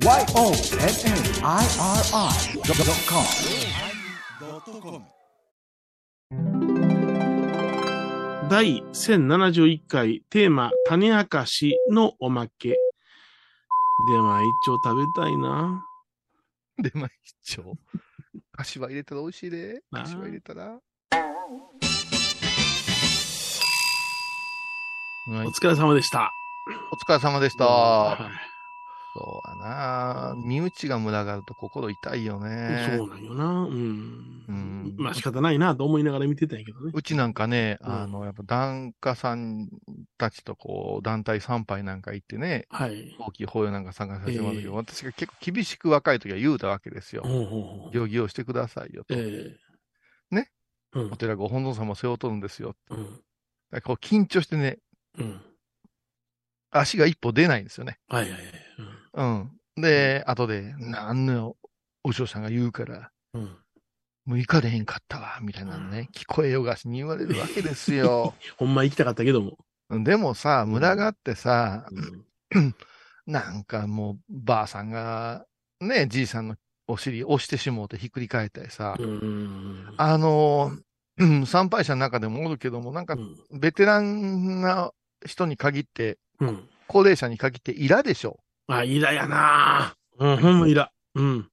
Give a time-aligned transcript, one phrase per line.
[0.00, 0.28] YONNIRI.com
[8.48, 12.68] 第1071回テーマ、種明かしのおまけ。
[12.68, 12.76] で
[14.18, 15.84] まあ一丁食べたいな。
[16.80, 17.08] で、まあ
[17.42, 17.74] 一応。
[18.52, 19.82] 柏入れたら美味しいで。
[19.92, 20.64] あー柏入れたら。
[20.64, 20.78] は
[25.44, 26.30] いお疲れ様でした。
[26.92, 28.16] お疲れ様でした。
[29.18, 30.34] はそうやな。
[30.46, 32.96] 身内が群がると心痛いよいね。
[32.96, 33.44] そうなんよな。
[33.64, 34.44] うん。
[34.48, 36.92] うんまあ仕方ないなと思いながら見てたんやけどね。
[36.94, 39.68] うちなんかね、うんあの、やっぱ檀家さん
[40.16, 43.16] たちとこう、団体参拝なんか行ってね、はい。
[43.18, 47.22] 大きい法要なんか参加させてもらったけど、ええ私が結構厳しく若い時は言うたわけですよ。
[47.92, 49.14] 行儀をしてくださいよと。
[49.14, 49.56] え
[50.32, 50.50] えね。
[50.92, 51.16] うんお。
[51.16, 52.74] 寺ご本尊様を背負うとるんですよ。
[52.90, 53.04] うん。
[53.04, 53.18] だか
[53.72, 54.78] らこう緊張してね、
[55.18, 55.40] うん。
[56.70, 57.98] 足が一歩出ないんですよね。
[58.08, 58.67] はいはいはい。
[59.14, 59.50] うん。
[59.76, 61.56] で、後で、なんの
[62.04, 63.56] お嬢さんが言うから、うん。
[64.24, 68.34] もう行かれへんかったわ、みたいなのね、聞こえよがしに言われるわけですよ。
[68.58, 69.58] ほんま行きたかったけども。
[70.04, 71.88] でもさ、群がってさ、
[72.52, 72.74] うん。
[73.26, 75.46] なんかもう、ばあさんが、
[75.80, 76.56] ね、じいさんの
[76.86, 79.94] お尻押してしもうてひっくり返ったりさ、うん。
[79.96, 80.82] あのー
[81.20, 83.18] うん参拝者の中でもおるけども、なんかう、
[83.56, 83.60] ん。
[83.60, 84.92] ベテランな
[85.26, 86.68] 人に限って、うん。
[86.86, 88.38] 高齢者に限って、イラでしょ。
[88.68, 90.90] あ、イラやなうん、ほんまイラ。
[91.14, 91.48] うん。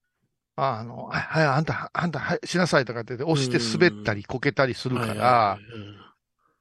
[0.56, 5.58] あの、はい、はいあんた、あんた、はい、しなさいとかって言って、押して滑ったり、こけたりするかはいら、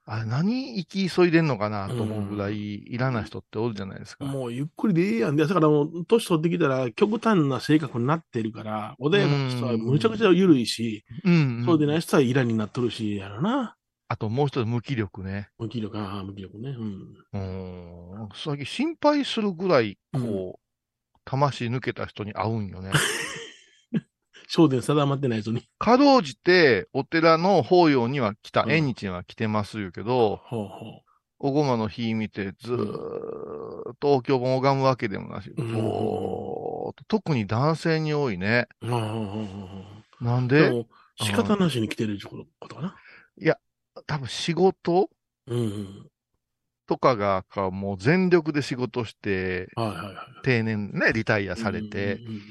[0.08, 4.25] あ何行き急いでんのかなと思うぐらい、いらない人っておるじゃないですか。
[4.25, 11.66] もうゆっくりでええやんで、だからもう、年取ってきたら極端な性格になってるから、穏やかな人はむちゃくちゃ緩いし、うん、うん。
[11.66, 13.75] そうでない人はイラになっとるし、やろな。
[14.08, 15.50] あともう一つ無気力ね。
[15.58, 16.70] 無気力、ああ、無気力ね。
[16.70, 17.16] うん。
[17.34, 18.30] うん。
[18.36, 22.92] 最近心配するぐらい、こう、魂抜けた人に会うんよね。
[24.47, 25.64] 焦点定まってない人に。
[25.80, 31.01] かろうじて、お寺の法要には来た、うん縁日には来てますよけど、ほうほ
[31.40, 38.68] おごまの日見て、ずーっとお経本拝むわけでもなし、うんぼーっと特に男性に多いね。
[38.84, 38.88] う。
[38.88, 39.84] ほうほうほうほ
[40.22, 40.62] うなんで？
[40.62, 40.88] でも、
[41.18, 42.96] 仕方なしに来てることかな。
[44.08, 45.10] 多分仕事？
[45.48, 46.10] うんうん。
[46.88, 50.16] とかが、かもう全力で仕事して、はいはいはい。
[50.44, 52.42] 定年ね、リタイアされて、うん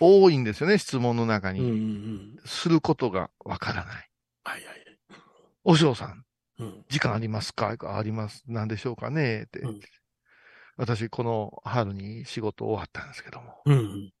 [0.00, 1.64] 多いんですよね、質問の中うんうん。
[1.64, 1.78] うんに。
[1.78, 2.36] うんうん。
[2.44, 4.10] することがわからない。
[4.44, 4.84] はいはい。
[5.62, 6.24] お嬢さん、
[6.58, 6.84] うん。
[6.88, 7.76] 時間ありますか？
[7.96, 8.42] あります？
[8.48, 9.44] なんでしょうかね？
[9.44, 9.60] って。
[9.60, 9.80] うん
[10.76, 14.12] 私、この春に仕事終わったんですけども、うんうん。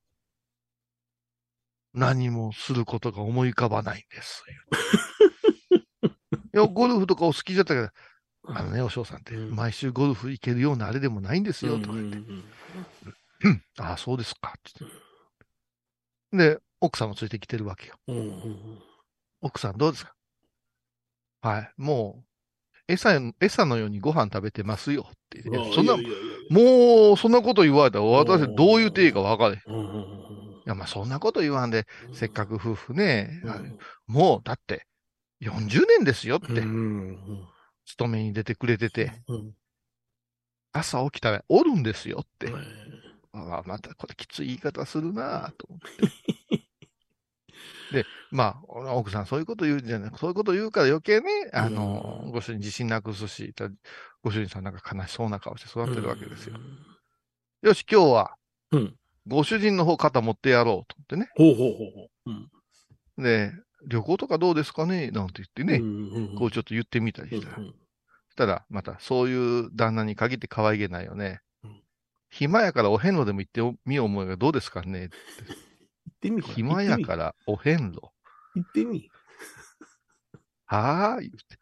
[1.92, 4.44] 何もすることが思い浮かばないんです。
[6.54, 7.88] いや、ゴルフとかお好きじゃったけど、
[8.46, 9.56] あのね、お嬢さんって、うん。
[9.56, 12.18] 毎週ゴルフ行けるようなあれでもないんですよ、とか言って。
[13.78, 14.72] ああ、そうですか、つっ
[16.32, 16.36] て。
[16.36, 17.96] で、奥さんもついてきてるわけよ。
[19.40, 20.14] 奥さんどうですか？
[21.42, 22.24] はい、も
[22.88, 25.42] う、餌、餌のようにご飯食べてますよって。
[25.74, 25.96] そんな、
[26.48, 28.54] もう、そんなこと言われたら、私うん。
[28.54, 29.58] どう言っていいか分かれへん。
[29.58, 29.62] い
[30.66, 31.84] や、まあ、そんなこと言わんで、うん。
[32.12, 33.42] せっかく夫婦ね、
[34.06, 34.86] もう、だって、
[35.44, 36.46] 40年ですよって、
[37.86, 39.54] 勤めに出てくれてて、うん
[40.76, 42.46] 朝起きたらおるんですよって。
[42.46, 42.64] うん
[43.36, 46.68] ああ、またこれきつい言い方するなぁと思って。
[47.92, 53.68] で、まあ、奥さんそういうこと言うんじゃない、そういうこと言うから余計ね、あの、うんご主人自信なくすし、た
[54.22, 56.56] ご主人さんなんか悲しそうな顔して育ってるわけですよ。
[57.62, 58.36] よし、今日は、
[58.70, 61.30] うんご主人の方肩持ってやろうと思ってね。
[61.34, 62.30] ほうほうほうほう。
[62.30, 62.50] うん
[63.16, 63.52] で、
[63.86, 65.10] 旅行とかどうですかね？
[65.10, 67.56] なんて言ってね、うんうんうんこうちょっと言ってみたりうんしたら。
[67.56, 67.74] そし
[68.36, 71.40] たら、またそういう旦那に限って可愛げないよね。
[71.62, 71.80] うん
[72.30, 75.10] 暇やからお遍路でも行ってみよう思いがどうですかね？
[76.04, 78.00] 行ってみ暇やからお遍路。
[78.56, 79.08] 行ってみ。
[80.66, 81.58] はーい、言って。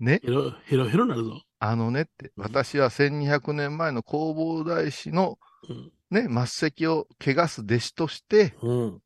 [0.00, 1.40] ね、ヘロ、ヘロヘロなるぞ。
[1.58, 5.38] あのねって、うん私は1200年前の弘法大師の
[5.68, 5.92] うん。
[6.10, 9.02] ね、末席を汚す弟子として、うん。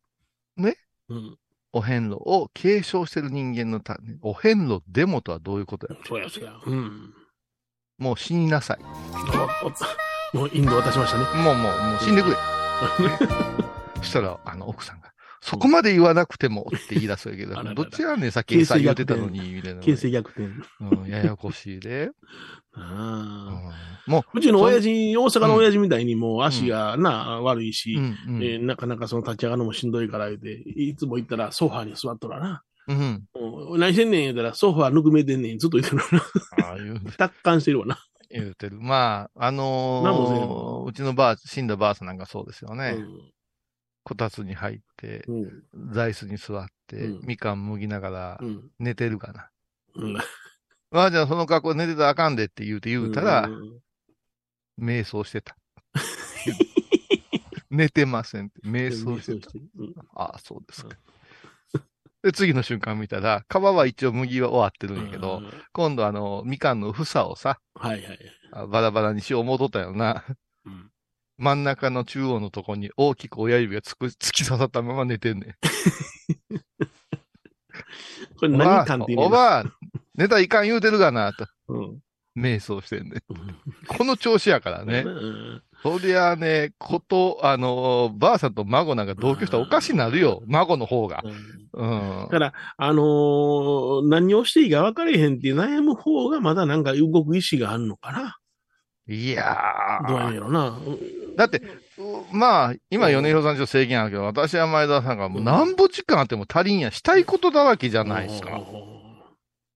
[0.56, 0.76] ね？
[1.08, 1.38] うん。
[1.72, 5.96] お遍路を継承してる人間のため、お遍路でもとはどういうことや？
[6.04, 6.52] そうやそうや。
[6.66, 7.14] うん。
[7.98, 8.78] もう死になさい。
[10.32, 11.24] おもうインド渡しましたね。
[11.42, 12.36] もうもう、もう死んでくれ。
[13.98, 17.62] そしたら、あの、奥さんが、そこまで言わなくてもって言い出すわけだ。
[17.74, 19.80] どっちやねん、さっき餌言ってたのに、みたいな。
[19.80, 20.48] 形勢逆転。
[20.80, 22.10] うん、ややこしいで。
[24.06, 27.96] もうちの親父、大阪の親父みたいにもう足がな、悪いし。
[27.96, 32.62] えーなかなかその立ち上がるのもしんどいから言うて、いつも行ったらソファーに座っとらな。
[32.88, 33.24] うん。
[33.72, 36.22] うん何してんねん言うたらソファーぬくめてんねんずっと言ってるな。
[36.68, 37.98] ああいう、達観してるわな。
[38.30, 38.78] 言うてる。
[38.80, 42.96] まあ、あのうちのばあ、死んだばあさんなんかそうですよね。
[42.98, 43.32] うん
[44.02, 45.92] こたつに入って、うん。
[45.92, 48.70] 座椅子に座って、うんみかん剥ぎながらうん。
[48.78, 49.50] 寝てるかな。
[49.94, 50.14] うん。
[50.90, 53.80] まあじゃあその格好で寝てたらあかんでって言うて言うたら、うん
[54.80, 55.56] 瞑想してた。
[57.70, 58.60] 寝てませんって。
[58.62, 59.50] 瞑想してた。
[59.76, 60.96] うんああ、そうですか。
[62.22, 68.18] で、次の瞬間見たら、皮は一応麦は終わってるんやけど、うん今度あの、みかんの房をさ、はいはい。
[68.52, 70.24] あバラバラにしよう思うとったよな。
[71.40, 75.54] うん真ん中の中央のとこに大きく親指がつく突き刺さったまま寝てんねん。
[78.38, 79.64] これ何感って言うおばあ、
[80.14, 81.46] 寝たらいかん言うてるがな、と。
[81.68, 81.98] うん。
[82.36, 83.22] 瞑想してんねん。
[83.88, 85.00] この調子やからね。
[85.06, 90.42] うんそりゃあね、こと、あの、ばあさんと孫なんか同居したらおかしになるよ。
[90.46, 91.22] 孫の方が。
[91.72, 92.28] うんだ。
[92.28, 98.36] から、あのー何をしていいか分かれへんって悩む方がまだなんか動く意志があるのかな。
[99.12, 100.78] いやどうやろな。
[101.36, 101.62] だって、う
[102.32, 106.92] まあ、今、米広さんちょっと制限あるけど、私は前田さんがもうなんぼ時間あっても足りんや。
[106.92, 108.60] したいことだらけじゃないですか。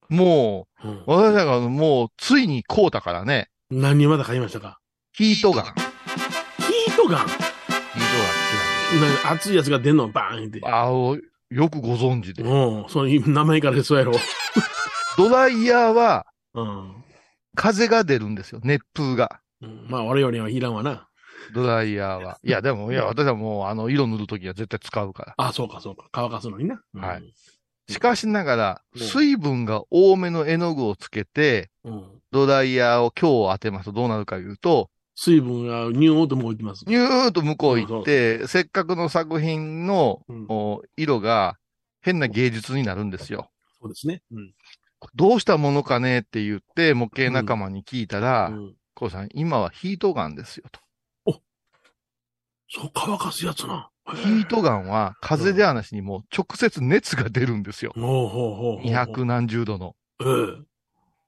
[0.09, 3.49] もうんう、私なんかもう、ついにこうたからね。
[3.71, 4.79] 何人まだ買いましたか？
[5.13, 5.65] ヒートガン。
[5.65, 7.27] ヒートガン？
[7.27, 10.61] ヒートガン好きなんですな熱いやつが出んのバーンって。
[10.65, 11.17] あお
[11.51, 12.45] よくご存知で。
[12.45, 12.89] うん。
[12.89, 14.13] その名前からそうやろ。
[15.17, 17.04] ドライヤーはうん。
[17.55, 18.61] 風が出るんですよ。
[18.63, 19.41] 熱風が。
[19.61, 21.09] うんまあ、我々にはいらんわな。
[21.55, 22.39] ドライヤーは。
[22.45, 25.35] いや、でも、いや、私はもう、あの、色塗るときは絶対使うから。
[25.37, 26.09] あ、そうか、そうか。
[26.13, 26.83] 乾かすのにな。
[26.95, 27.35] はい
[27.87, 31.93] しかしながら、うん水分が多めの絵の具をつけて、うん。
[31.93, 32.23] うん。
[32.31, 36.85] ドライヤーを今日当てますとどうなるかいうと、水分がニューとも置いてます。
[36.87, 41.59] ニューッと向こう行って、せっかくの作品のうんお色が
[42.01, 43.51] 変な芸術になるんですよ。
[43.81, 44.23] そうですね。
[45.13, 45.29] うん。
[45.29, 50.81] どうしたものかねって言って、模型仲間に聞いたら、うんこうさん、今はヒートガンですよと。
[52.69, 53.91] そう、乾かすやつな。
[54.07, 57.93] ヒートガンは風ではなしにもう直接熱が出るんですよ。
[57.97, 59.97] 二百何十度の。
[60.21, 60.65] ええ。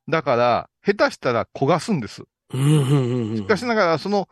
[0.09, 2.25] だから、下手したら焦がすんです。
[2.53, 3.37] うん、うん、うんうん。
[3.37, 4.29] しかしながら、その、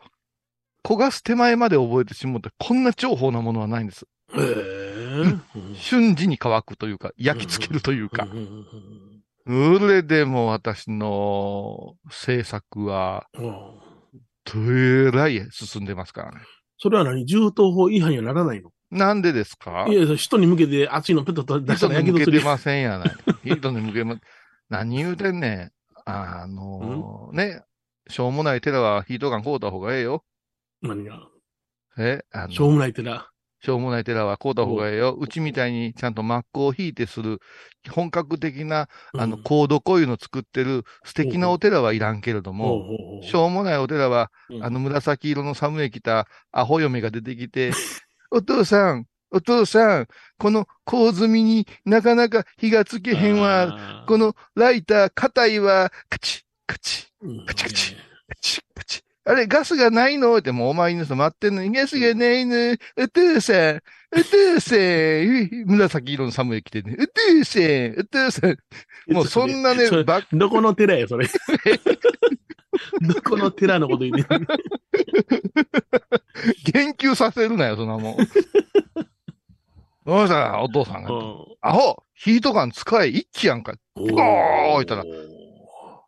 [0.83, 4.05] 焦がす手前まで覚えてしもうて、こんな重宝なものはないんです。
[4.35, 5.75] ええ。
[5.75, 8.27] 瞬時に乾くというか、焼き付けるというか
[9.47, 9.51] そ
[9.87, 13.45] れでも私の制作は、うん。
[13.45, 13.51] うん。
[14.45, 15.85] どえらい進ん。
[15.85, 16.39] でますからね。
[16.77, 19.21] それは何銃刀法違反にはならないのなん。
[19.21, 22.45] でですかいや、人に向けて熱いのペット出したらやけどするに向けて。
[22.45, 22.81] ません。
[22.81, 23.15] やない。
[23.43, 24.19] 人に向けま、
[24.69, 25.39] 何言うてん。
[25.39, 25.71] ねん。
[26.05, 27.63] あのね、
[28.07, 30.23] しょうもない寺はヒートガン買うた方がええよ。
[30.81, 31.27] 何が
[31.97, 33.27] えあのしょうもない寺。
[33.65, 35.17] しょうもない寺は買うた方がええよ。
[35.19, 37.39] うちみたいにちゃんとマックを引いてする、
[37.89, 47.71] 本格的な、あの、うんコードこういうの作ってる素敵なお寺はいらんけれども、しょうもないお寺は、うんあの紫色の寒い着たアホ嫁が出てきて、
[48.29, 50.07] お父さん、お父さん、
[50.37, 54.05] この構図みになかなか火がつけへんわ。
[54.07, 55.91] このライター硬いわ。
[56.07, 59.04] カチッ、カチッ、うんカチカチカチッ、カチッ。
[59.27, 60.37] あれ、ガスがないの？
[60.37, 62.77] ってもうお前の人待ってんのに、ガスがないの。
[62.95, 63.81] お父さん、
[64.13, 66.95] お父さん、紫色の寒い着てね。
[66.99, 68.57] お父さん、お父さん。
[69.11, 71.27] もうそんなねばっどこの寺や、それ。
[73.01, 74.47] どこの寺のこと言ってる
[76.71, 78.17] 言及させるなよ、そんなもん。
[80.05, 81.09] どうしたら、お父さんが。
[81.61, 83.73] アホヒートガン使え一気やんか。
[83.95, 85.03] おー置いたら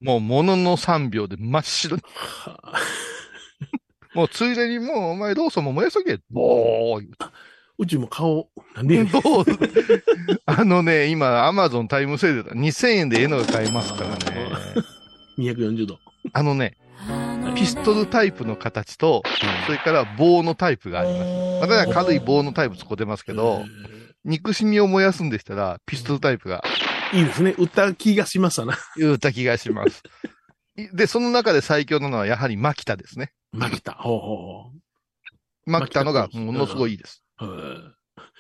[0.01, 2.03] もう、ものの3秒で真っ白に。
[4.13, 6.19] もう、ついでにもう、お前、ローソンも燃やしとけ。
[6.29, 7.09] ボー言
[7.79, 9.05] うちも顔、なんで
[10.47, 12.51] あのね、今、アマゾンタイムセールだ。
[12.53, 14.17] 2000円で絵のが買えますからね。
[15.37, 15.99] 240度。
[16.33, 16.75] あのね、
[17.55, 19.21] ピストルタイプの形と、
[19.67, 21.31] それから棒のタイプがあります。
[21.61, 23.63] 私は軽い棒のタイプ使ってますけど、
[24.25, 26.63] 憎しみを燃やすんでしたら、ピストルタイプが
[27.13, 27.55] いいですね。
[27.57, 28.77] 売った気がしますわな。
[28.97, 30.03] 言った気がします。
[30.75, 33.31] いで、その中で最強なのはやはりマキタですね。
[33.51, 33.93] マキタ。
[33.93, 34.71] ほうほうほ
[35.65, 37.23] マキタのがものすごいいいです。
[37.41, 37.45] う。
[37.45, 37.93] うん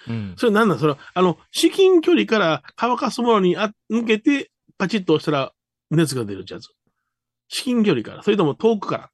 [0.07, 0.35] うん。
[0.37, 5.51] それなんだそれ、あの、至近距離から乾かすものにあ向けて、パチッと押したら
[5.89, 6.69] 熱が出るやつ。
[7.49, 8.23] 至近距離から。
[8.23, 9.09] それとも遠くから。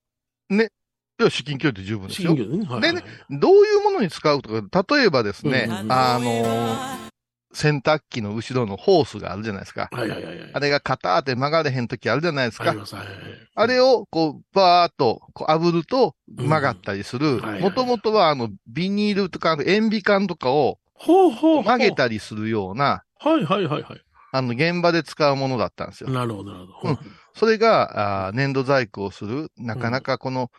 [0.56, 2.46] いや、至近距離で十分ですよ至近。
[2.46, 2.70] 距離ね。
[2.70, 7.13] はいはいはいどういうものに使うとか、例えばですね、うんあのー
[7.54, 9.90] 洗濯機の後ろのホースがあるじゃないですか。
[9.92, 10.50] はいはいはいはい。
[10.54, 12.70] あれがカターって曲がれへん時あるじゃないですか。
[12.70, 12.96] あります。
[12.96, 13.24] はいはいはい
[13.56, 17.40] あれを、こう、バーっと、こう、炙ると曲がったりする。
[17.60, 21.64] もともとは、あの、ビニールとか、塩ビ管とかをほうほう。
[21.64, 24.02] 曲げたりするような、はいはいはいはい。
[24.32, 26.10] あの、現場で使うものだったんですよ。
[26.10, 27.00] なるほどなるほど。
[27.36, 30.50] それが、あー粘土細工をする、なかなかこの、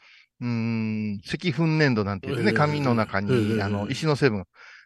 [0.41, 4.45] うーん、石粉粘土なんて言ってね、ええ紙の中えに、えあの、石の成分、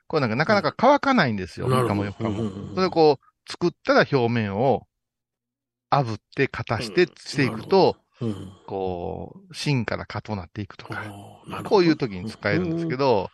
[0.08, 1.94] これなんかなかなか乾かないんですよ、3なるほど。
[1.94, 2.30] 日も4日も。
[2.30, 4.86] うんうんうんそれをこう、作ったら表面を
[5.90, 8.52] 炙って、型してしていくと、うん。
[8.66, 10.96] こう、芯から蚊となっていくとあ
[11.52, 13.30] か、こういう時に使えるんですけど、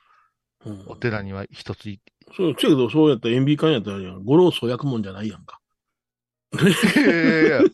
[0.64, 0.84] うん。
[0.86, 1.90] お寺には一つ。
[1.90, 2.00] い、
[2.36, 5.60] そう、けど、そうやったら塩ビ管やったら五老素焼くもんじゃないやんか。
[6.54, 6.56] い
[7.00, 7.68] やいやいや。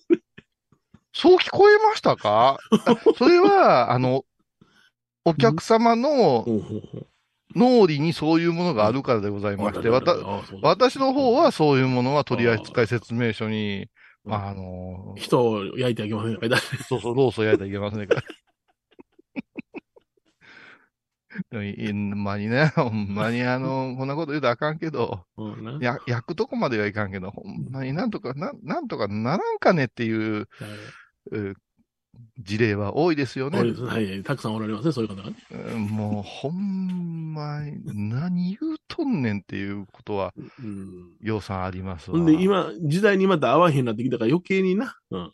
[1.12, 2.58] そう聞こえましたか？
[2.86, 4.24] あ それは、あの、
[5.24, 6.46] お客様の
[7.54, 10.14] 脳裏にそういうものがあるからでございまして、わた
[10.62, 13.88] 私の方はそういうものは取扱説明書に、
[14.24, 16.46] まあ、あの、人を焼いてあげませんか
[16.88, 18.16] そうそう、ロースを焼いたらいけませんか。
[21.52, 21.60] ら。
[21.62, 25.24] ほんまにね、 ほんまにあの、こんなこと言うとあかんけど、
[25.80, 30.48] や、焼くとこまではいかんけど、ほんまになんとか、なん、なんとかならんかねっていう、
[31.30, 31.56] う
[32.38, 35.36] 事例は多いですよねはい、たくさんおられますね、そういう方がね。
[35.72, 41.16] うんもう、ほんまに、何言うとんねんっていうことは、うん。
[41.20, 42.24] ようさんありますわ。
[42.24, 44.96] で、今、時代にまた合わへんなってきたから余計にな。
[45.10, 45.32] うん。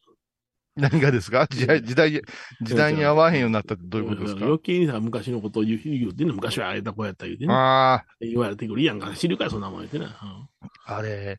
[0.76, 1.46] 何がですか？
[1.48, 2.20] 時代、時代に、
[2.60, 4.44] 時代に合わへんようになったってどういうことですか？
[4.44, 7.54] 余計にさ、昔のことを言う言うてんね、昔はああやったこうやった言うてね。
[7.54, 9.14] ああ、言われてくるやんか。
[9.16, 10.18] 知るかよ、そんなもん言ってな。
[10.84, 11.38] あれ、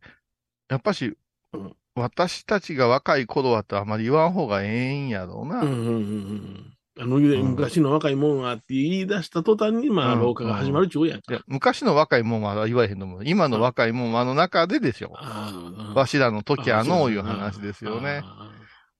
[0.69, 1.15] やっぱし
[1.53, 5.61] うん、私たちが若い頃はとあまり言わん方がええんやろうな。
[5.61, 5.67] うん。
[5.67, 6.73] うんうんうんうん。
[6.99, 11.33] あの、昔の若いもんはって言い出した途端に、まあ、うん老化が始まるっちゅうやんか。
[11.33, 13.21] いや昔の若いもんは言わへんと思う。
[13.23, 15.11] 今の若いもんはあの中ででしょ。
[15.15, 15.51] あ
[15.93, 18.21] あわしらの時はのあいう話ですよね。。
[18.23, 18.51] あ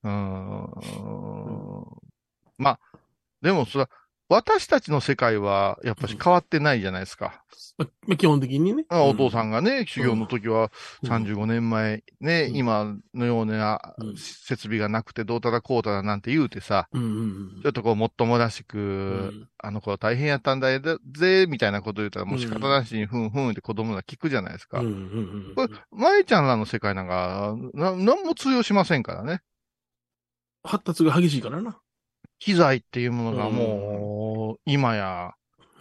[0.03, 1.85] うーん。
[2.57, 2.79] まあ、
[3.41, 3.89] でもそれは、
[4.29, 7.43] 私たちの世界はやっぱし変わってないじゃないですか。
[7.77, 8.86] ままあ基本的にね。
[8.89, 10.72] あお父さん、んがね、修行の時は
[11.03, 20.81] うん35年前、ね、うん今のようなうん設備がなくてどうたらこうたらなんて言うてさ、ちょっとこう、もっともらしく、うんあの子は大変やったんだよ
[21.15, 24.79] ぜ、みたいなこと言ったらもう仕方なしにふんふんって子供が聞くじゃないですか。
[24.79, 29.41] これ、舞ちゃんらの世界なんか、な、なんも通用しませんからね。
[30.63, 31.79] 発達が激しいからな。
[32.39, 35.34] 機材っていうものがもう、今や、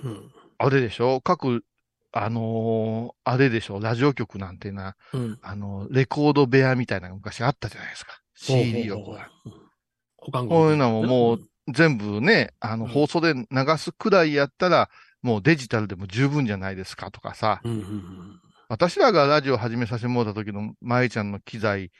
[0.03, 0.33] うん。
[0.59, 1.21] あれでしょ？
[1.21, 1.65] 各、
[2.13, 3.79] あのーあれでしょ？
[3.81, 5.39] ラジオ局なんてな、うん。
[5.43, 8.21] あの、レコード部屋みたいなのが昔あったじゃないですか。
[8.35, 10.31] CD をこう。
[10.49, 11.41] こういうのももう
[11.73, 13.45] 全部ね、あの、うん放送で流
[13.79, 14.89] すくらいやったら、
[15.23, 17.61] もうデジタルでも十分じゃないですかとかさ。
[17.65, 17.73] うん。
[17.73, 21.93] うんうん私らがラジオ始めさせてもらった時の舞ちゃんの機材、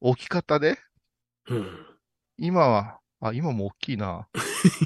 [0.00, 0.78] 大きかったで。
[1.48, 1.56] うん。
[1.56, 1.86] うん。
[2.38, 4.26] 今は、あ、今も大きいな。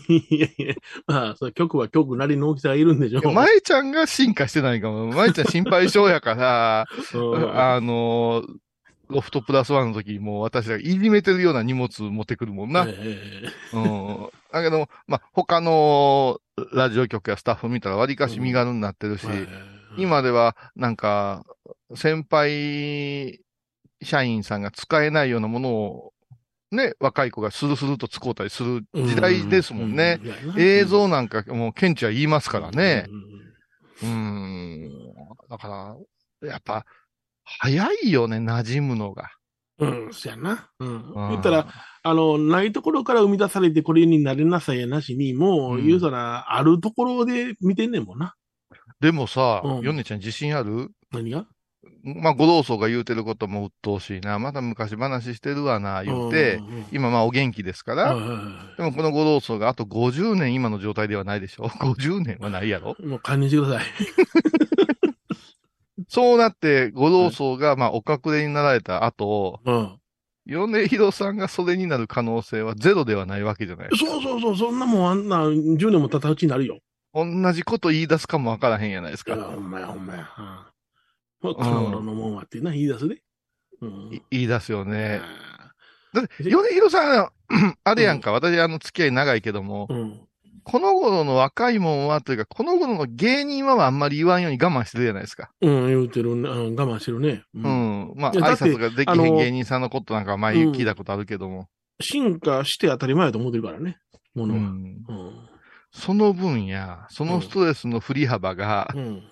[0.08, 0.74] いやいや、
[1.06, 5.06] まあ、それ局は局なりの大きさがいるんでしょいや舞ちゃんが進化してないかも。
[5.06, 8.56] 舞ちゃん心配性やから、 うんあのー
[9.08, 12.86] ロフトプラスワンの時もう私らいじめてるような荷物持ってくるもんな。
[12.88, 14.28] えうん。
[14.52, 16.40] だけど、まあ、他の
[16.72, 19.46] ラジオ局やスタッフ見たら割かし身軽になってるし、え
[19.96, 21.44] 今ではなんか、
[21.94, 23.40] 先輩
[24.02, 26.12] 社員さんが使えないようなものを、
[26.72, 30.20] ね、若い子がスルスルと使うたりする時代ですもんね。。
[30.56, 33.06] 映像なんかもうケンチは言いますからね。
[33.08, 33.46] うん
[34.02, 34.90] うん。
[35.48, 35.96] だか
[36.42, 36.84] ら、やっぱ、
[37.44, 39.30] 早いよね、馴染むのが。
[39.78, 40.68] うん、そやな。
[40.78, 40.88] うん。
[40.88, 41.68] うん言ったら、、
[42.02, 48.34] あの、ないところから生み出されてこれになれなさやなしに、もう、うん言うたら、あるところで見てんねんもんな。
[49.00, 50.90] でもさ、うんヨネちゃん自信ある？
[51.10, 51.46] 何が？
[52.02, 54.38] まあ、ご老僧が言うてることも鬱陶しいな。
[54.38, 56.60] まだ昔話してるわな、言って、
[56.92, 58.14] 今まあお元気ですから、
[58.76, 63.88] でもこのご老僧があと50年今の状態ではないでしょ ?50 年はないやろいもう堪忍してください。
[66.08, 69.98] そうなって、ご老僧がまあお隠れになられた後、うん。
[70.46, 73.88] 米広さんがそれになる可能性はゼロではないわけじゃない。
[73.96, 76.78] そうそうそう、そんなもんあんな、10年も経たうちになるよ。
[77.12, 79.34] 同じこと言い出すかもわからへんやないですか。
[79.34, 80.28] ほんまや、ほんまや。
[81.50, 81.54] うん。
[81.56, 83.22] この頃のもんはってな、言い出すで。
[83.80, 84.22] うんい。
[84.30, 85.20] 言い出すよね。
[85.22, 85.72] あ
[86.14, 87.30] だって、米広さん、
[87.84, 90.20] あれやんか、私あの付き合い長いけどもー、うん。
[90.64, 95.50] この頃の若いもんは、というか、この頃の芸人はあんまり言わんように我慢してるじゃないですか。
[95.60, 96.48] うん、言うてるね。
[96.48, 97.44] うん我慢してるね。
[97.54, 97.60] うう。
[97.60, 98.14] ん。
[98.16, 101.68] まあ、挨拶ができへん芸人さんのことなんかは前聞いたことあるけども。
[102.00, 103.98] 進化して当たり前だと思ってるからね。
[104.34, 104.60] ものは。
[104.60, 104.66] うん。
[104.66, 105.48] うん。
[105.92, 109.22] その分野、そのストレスの振り幅が、うん。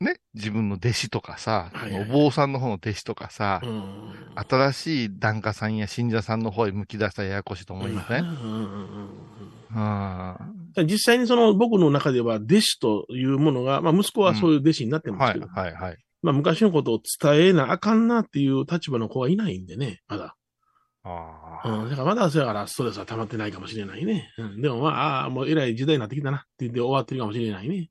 [0.00, 4.14] ね、自分の弟子とかさ、はいはいお坊さんの方の弟子とかさう、ん。
[4.48, 8.66] 新しい檀家さんや信者さんの方へ向き出したらややこしいと思いません、うんうんうんうん
[9.72, 15.96] うん実際にその僕の中では弟子というものが、まあ息子はそういう弟子になってますはい、けど、はい、はい。
[16.22, 20.36] まあ昔のことを伝えなあかんなっていう立場の子はいないんでね、まだ。
[21.02, 21.68] ああ。
[21.68, 21.90] うん。
[21.90, 24.32] だからまだそうやからストレスは溜まってないかもしれないね。
[24.38, 24.60] うん。
[24.60, 27.90] でもまあ、ああもう偉い時代になってきたなって言って終わってるかもしれないね。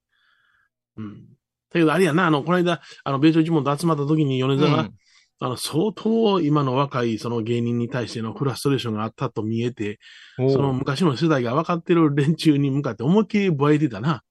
[0.97, 1.25] うん。
[1.71, 4.93] だけどあれやな、あの、この間、あの、米朝一門と集まった時に米沢が、うん
[5.41, 9.99] あの、相当今の若いその芸人に対してのフラストレーションがあったと見えて、
[10.35, 14.21] その昔の世代が分かってる連中に向かって思いっきりぼえてたな。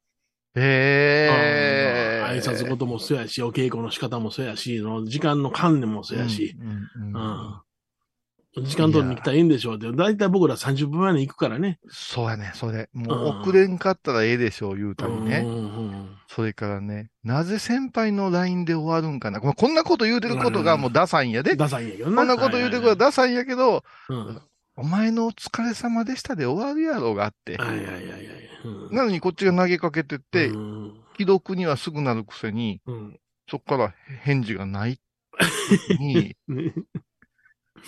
[0.54, 2.24] へえ。
[2.28, 7.60] 挨拶事もそうやし、お稽古の仕方もそうやし、その時間の観念もそうやし、うんうんうんうん
[8.62, 9.90] 時間取りに来たらいいんでしょうって。
[9.92, 11.78] だいたい僕ら30分前に行くからね。
[11.90, 12.88] そうやね、それ。
[12.92, 15.46] もううん遅れんかったらええでしょう、言うたりね。
[16.28, 19.40] それからね、なぜ先輩の LINE で終わるんかな。
[19.40, 21.52] ここんなこと言うてることがもうダサいんやで。
[21.52, 21.56] うん。
[21.56, 22.16] ダサいんやけどな。
[22.16, 23.84] こんなこと言うてることはダサいんやけど、
[24.76, 27.56] お前のお疲れ様でしたで終わるやろうがあって。
[27.56, 28.00] はいはいはいはい。
[28.64, 33.18] うんなのにこっちが投げかけてって、うん既読にはすぐなるくせに、うん
[33.50, 35.00] そっから返事がない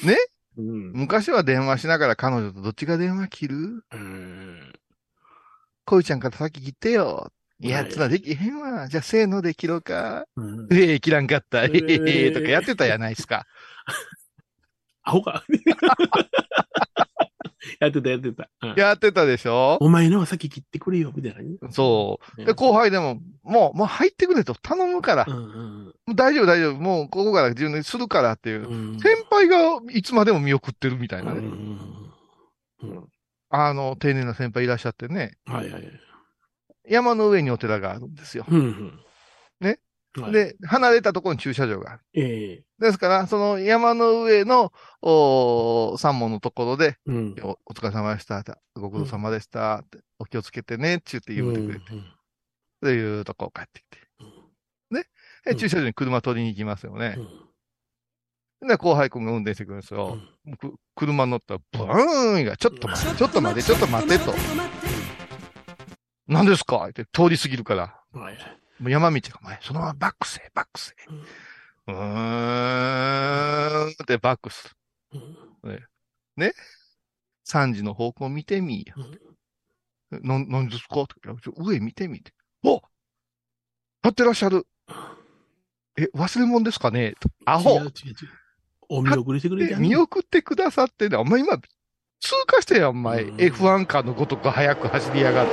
[0.02, 0.16] ね？
[0.56, 3.84] うん昔は電話しながら彼女とどっちが電話切る？
[3.92, 4.72] うん
[5.84, 7.32] 恋ちゃんから先切ってよ。
[7.58, 8.88] いや、はいつらできへんわ。
[8.88, 10.24] じゃあ、せーので切ろうか。
[10.36, 11.64] うんええ切らんかった。
[11.64, 13.46] ええーえとかやってたやないですか。
[15.02, 15.44] アホか。
[17.80, 18.50] やってたやってた。
[18.62, 19.78] うんやってたでしょ？
[19.80, 21.58] お前のは先切ってくれよ、みたいな感じ。
[21.74, 22.40] そう。
[22.40, 25.24] うんで、後輩でも、もう、もう入ってくれと頼むから。
[25.28, 26.80] うんうんもう大丈夫、大丈夫。
[26.80, 28.68] もう、ここから自分でするからっていう。
[28.68, 29.00] うん。
[29.00, 31.38] 先輩がいつまでも見送ってるみたいなね。
[31.40, 31.44] うん
[32.82, 33.08] うんうん
[33.52, 35.32] あの、丁寧な先輩いらっしゃってね。
[35.46, 36.00] はいはいはい。
[36.88, 38.44] 山の上にお寺があるんですよ。
[38.48, 39.00] うんうん
[39.60, 39.80] ね。
[40.18, 42.02] はい、で、離れたところに駐車場がある。
[42.14, 47.36] ええですから、その山の上の、お三門のところで、うん。
[47.42, 48.42] おお疲れ様でした。
[48.74, 49.80] ご苦労様でした。
[49.84, 50.96] ってお気をつけてね。
[50.96, 51.92] って言って言うてくれて。
[51.92, 52.04] うん
[52.82, 53.98] で、いうとこ帰ってきて。
[54.90, 55.04] ね。
[55.44, 57.16] でうん駐車場に車取りに行きますよね
[58.62, 58.64] う。
[58.64, 60.18] んで、後輩君が運転してくるんですよ。
[60.46, 64.34] うんく車乗ったら、ブーンが、ちょっと待って、ちょっと待って、ちょっと待ってと。
[66.26, 66.86] 何ですか？
[66.88, 68.00] って通り過ぎるから。
[68.12, 68.36] はいはい
[68.80, 70.94] もう山道が前、そのままバックせ、バックせ。
[71.86, 73.90] うーん。
[73.90, 74.74] ってバックす
[75.12, 75.18] る。
[75.64, 75.86] うん。
[77.46, 78.86] 3時の方向見てみ
[80.10, 80.22] うん。
[80.26, 81.14] な、何ですかって
[81.56, 82.32] 上見てみて。
[82.62, 82.76] お
[84.02, 84.66] 立ってらっしゃる。
[85.98, 87.14] え、忘れ物ですかね？
[87.44, 87.70] アホ！
[87.70, 87.92] 違う違う違う。
[88.88, 93.24] お見送りしてくれてで見送ってくださってね、お前今、通過してやん、お前。
[93.24, 93.36] うん。
[93.36, 95.52] F1 カーのごとく早く走りやがって。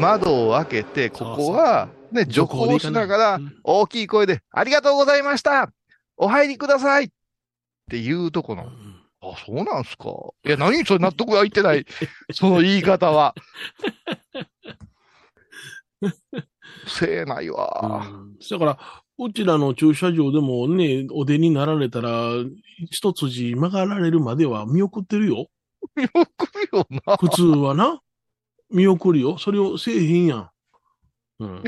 [0.00, 5.72] 窓を開けて、ここは、ね、徐行しながら、うん大きい声で、ありがとうございました
[6.16, 7.08] お入りくださいっ
[7.90, 8.68] ていうとこの、
[9.20, 10.10] あ、そうなんすか？
[10.44, 11.86] いや、何それ納得がいってない。
[12.32, 13.34] その言い方は。
[16.86, 18.06] せえないわ。
[18.10, 18.78] うんだから、
[19.18, 22.30] うちらの駐車場でもね、お出になられたら、
[22.90, 25.46] 一筋曲がられるまでは見送ってるよ。
[25.94, 27.16] 見送るよな。
[27.16, 28.00] 普通はな。
[28.70, 29.38] 見送るよ。
[29.38, 30.50] それをせえへんやん。
[31.38, 31.62] うん。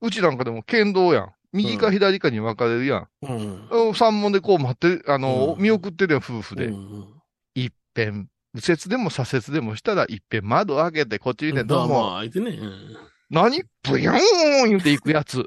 [0.00, 1.32] うちなんかでも県道やん。
[1.52, 3.08] 右か左かに分かれるやん。
[3.22, 3.68] うん。
[3.88, 6.66] うん三門でこう待って、あの、うん見送ってるやん、夫婦で。
[6.66, 7.06] うん
[7.54, 12.50] 一遍、右折でも左折でもしたら、一遍窓開けて、こっち見て、どうも、まあ、相手ね。
[12.50, 12.96] うん。
[13.30, 13.62] 何？
[13.82, 15.44] ブヨーン言っていくやつ。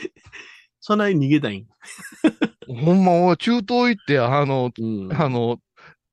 [0.80, 1.66] そない逃げたいん。
[2.68, 5.12] ほんま、俺中東行って、あの、うん。
[5.12, 5.58] あの、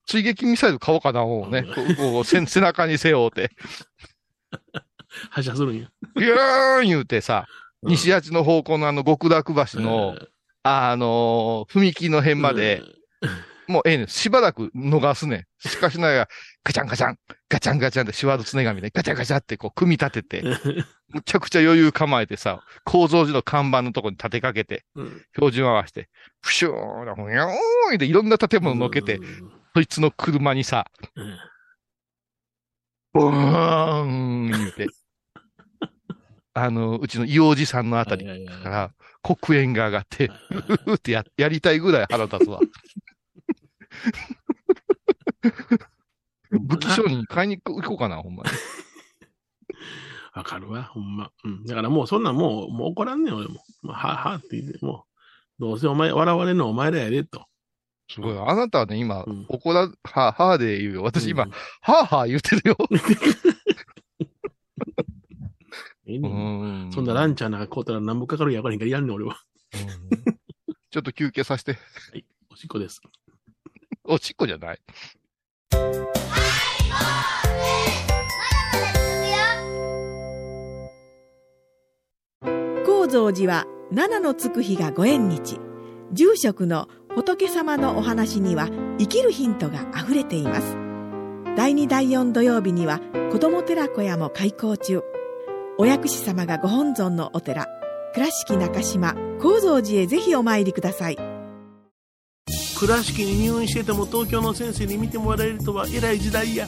[0.06, 1.64] 追撃ミサイル買おうかな、もうね。
[1.98, 3.52] こう背中に背負うて。
[5.30, 5.88] 発射するんや。
[6.16, 7.48] ビューン言うてさ、
[7.84, 10.18] 西八の方向のあの極楽橋の、
[10.64, 12.82] あのー踏切の辺まで、、
[13.68, 14.08] もうええねん。
[14.08, 15.70] しばらく逃すねん。
[15.70, 16.28] しかしながら、
[16.64, 17.18] ガチャンガチャン、
[17.50, 20.86] ガチャンガチャンってシワルツネ紙でガチャンガチャンってこう組み立てて、うん。
[21.14, 25.22] むちゃくちゃ余裕構えてさ、構造寺の看板のとこに立てかけて、うん。
[25.34, 26.10] 標準合わせて、
[26.42, 29.20] プシューン、ふにょーんっていろんな建物乗っけて、
[29.76, 31.38] そいつの車にさ、うん。
[33.14, 34.88] ブーン言うて、
[36.54, 38.92] あの、うちの硫黄寺さんのあたりから
[39.24, 42.60] 黒煙が上がって、はいはいふーってや、やりたいぐらい腹立つわ。
[46.52, 48.50] 武器商人買いに行こうかな、ほんまに。
[50.34, 51.32] わかるわ、ほんま。
[51.44, 51.64] うん。
[51.66, 53.56] だからもうそんなんもう、もう怒らんねん、俺も。
[53.82, 55.06] もうはあはあって言って、も
[55.60, 57.48] う、どうせお前、笑われんのお前らやで、と。
[58.10, 58.38] すごい。
[58.38, 61.04] あなたはね、今うん、怒ら、はあ、はあで言うよ。
[61.04, 61.58] 私今、うん、は
[62.02, 62.78] あはあ言ってるよ。
[66.08, 69.38] ええうねんんそんなランチャーなんか買うたら何もかかるんやからへんからやんねん、俺は。
[69.74, 69.78] う
[70.10, 70.34] ん
[70.94, 71.72] ちょっと休憩させて。
[71.72, 71.80] は
[72.16, 73.02] い、おしっこです。
[74.04, 74.80] おしっこじゃない。
[82.86, 85.60] 高蔵寺は七のつく日がご縁日
[86.12, 90.78] 住職の仏様のお話には生きるヒントがあふれています
[91.58, 93.00] 第2第4土曜日には
[93.32, 95.02] 子ども寺小屋も開校中
[95.80, 97.68] お薬師様がご本尊のお寺
[98.14, 101.18] 倉敷中島・高蔵寺へぜひお参りください。
[102.78, 106.68] 倉敷に入院してても東京の先生に見てもらえるとは偉い時代や。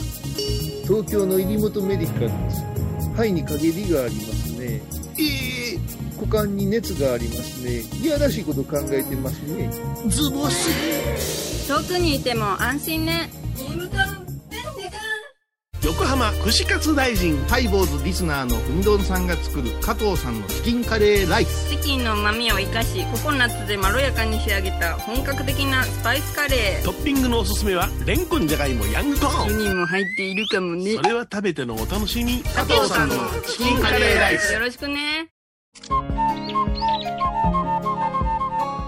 [0.86, 2.64] 東京の入本メディカルです。
[3.12, 4.82] 肺に陰りがありますね。
[5.20, 5.80] ええ。
[6.20, 7.82] 股間に熱がありますね。
[8.02, 9.70] いやらしいこと考えてますね。
[10.08, 13.30] ズボス遠くにいても安心ね。
[13.70, 14.15] 横
[16.16, 21.70] 浜串カツ大臣ハイボーズリスナーのうみどんさんが作る加藤さんのチキンカレーライス。
[21.70, 26.86] チキンの旨味を生かしココナッツでまろやかに仕上げた本格的なスパイスカレー。
[26.86, 29.58] トッピングのおすすめはレンコンじゃがいもヤングコーン。
[29.58, 30.94] 1人も入っているかもね。
[30.94, 32.42] それは食べてのお楽しみ。
[32.44, 34.54] 加藤さんのチキンカレーライス。
[34.54, 35.28] よろしくね。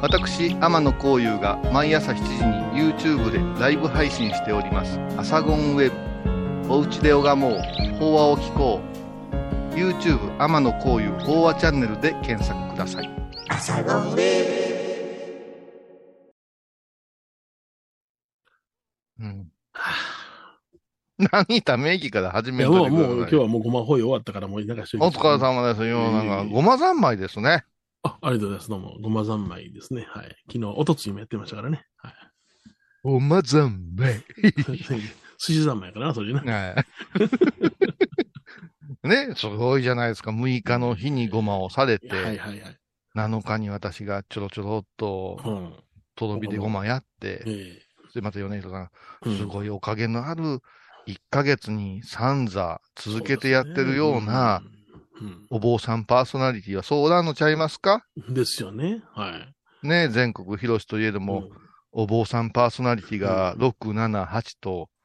[0.01, 5.97] 私天野幸雄が毎朝7時に YouTube でライブ配信しております「アサゴンウェブ」
[6.69, 7.61] 「おうちで拝もう。
[7.97, 8.97] 法話を聞こう」
[9.73, 13.09] YouTube 天野幸雄法話チャンネルで検索ください。
[19.19, 19.51] うん。
[21.17, 26.11] 何ため息から始めるもうもう今日はもうごまほい終わったからもうなんかお疲れ様ですよ。
[26.11, 27.63] なんか、ええごま三昧ですね。
[28.03, 28.69] あありがとうございます。
[28.69, 28.97] どうも。
[29.01, 30.05] ごま三昧ですね。
[30.09, 30.35] はい。
[30.51, 31.85] 昨日おとついもやってましたからね。
[31.97, 32.13] はい。
[33.03, 34.21] ごま三昧。
[35.37, 36.41] 寿司三昧かなそれな。
[36.41, 36.75] はい。
[39.07, 40.31] ね、すごいじゃないですか。
[40.31, 42.77] 6日の日にごまをされて、はいはいはい。
[43.15, 45.73] 7日に私がちょろちょろっと、うん
[46.15, 47.81] とろ火でごまやって、え
[48.15, 48.89] で、また米広さ
[49.25, 50.61] えん、すごいおかげのある
[51.05, 54.63] 1ヶ月に3座続けてやってるような、
[55.21, 55.45] うん。
[55.51, 58.03] お坊さんパーソナリティはそうなのちゃいますか？
[58.27, 59.03] うんですよね。
[59.13, 59.29] は
[59.83, 59.87] い。
[59.87, 61.51] ね、全国広しといえども、
[61.91, 64.96] お坊さんパーソナリティが6、7、8とうん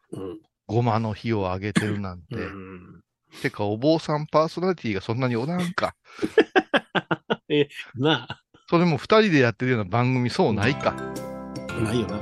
[0.67, 3.01] ごまの日をあげてるなんて、うん。
[3.41, 5.95] てか、お坊さんパーソナリティがそんなにおらんか。
[7.97, 8.27] な
[8.69, 10.95] それも二人でやってるような番組そうないか。
[10.97, 12.19] あないよな。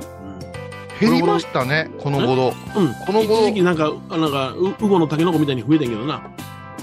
[0.99, 2.53] 減りましたね、この頃。
[2.75, 2.93] うんうん。
[2.93, 6.21] この頃一時期なんかあなんかうウゴのタケノコみたいに増えてんけどな。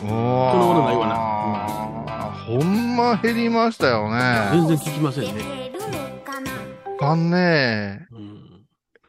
[0.00, 2.08] この頃ないわな。
[2.46, 4.48] ほんま減りましたよね。
[4.52, 5.70] 全然聞きませんね。
[7.00, 8.66] あんねうん。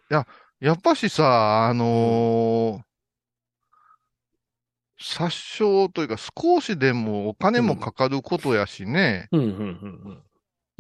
[0.10, 0.28] や
[0.74, 2.90] っぱしさ、あのー
[5.02, 9.40] 殺傷というか少しでもお金もかかることやしね、うん。
[9.40, 9.48] うん。
[9.48, 10.24] うん。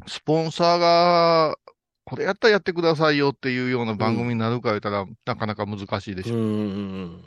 [0.07, 1.55] スポンサーが、
[2.03, 6.35] これやったらやってくださいよっていうような番組になるか言ったら、なかなか難しいでしょ。
[6.35, 6.41] うん。
[6.41, 6.49] うん。
[6.49, 6.55] う
[7.05, 7.25] ん。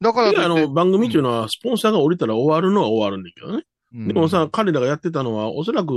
[0.00, 3.24] だからあの、番組っていうのは、スポンサーが降りたら終わるのは終わるん。
[3.24, 3.64] だけどね。
[3.94, 5.94] うんでもさ、彼らがやってたのは、おそらく、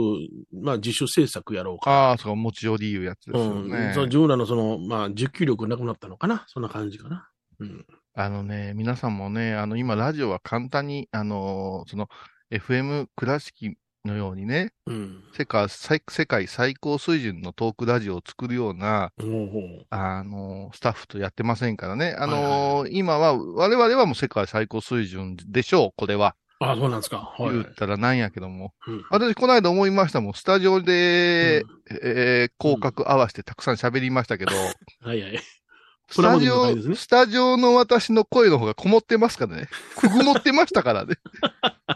[0.54, 1.92] まあ、自主制作やろうか。
[1.92, 3.70] ああ、そう、持ち寄りいうやつですうん。
[3.70, 3.92] よね。
[3.94, 6.46] その自分らのその、まあ、持久力なくなったのかな？
[6.48, 7.28] そんな感じかな？
[7.60, 7.86] うん。
[8.14, 12.08] あのね、皆さんもね、あの、今、ラジオは簡単に、あのーその、
[12.50, 13.76] FM 倉敷
[14.06, 15.24] のようにね、うん。
[15.38, 19.86] 世界最世界最高水準のトークラジオを作るような、ほうほう。
[19.90, 22.16] あのースタッフとやってませんからね。
[22.18, 26.36] あのーはいはい今は、我々はもう世界最高水準でしょう、これは。
[26.64, 27.34] あそうなんですか。
[27.38, 27.54] はい。
[27.54, 28.74] 言ったらなんやけども。
[28.88, 30.34] うん私、この間思いましたもん。
[30.36, 31.64] スタジオで、
[32.04, 35.40] えー広角合わせてたくさん喋りましたけど、はいはい。
[36.08, 39.70] スタジオ、ねスタジオの私の声の方がこもってますからね。
[39.98, 41.16] くぐもってましたからね。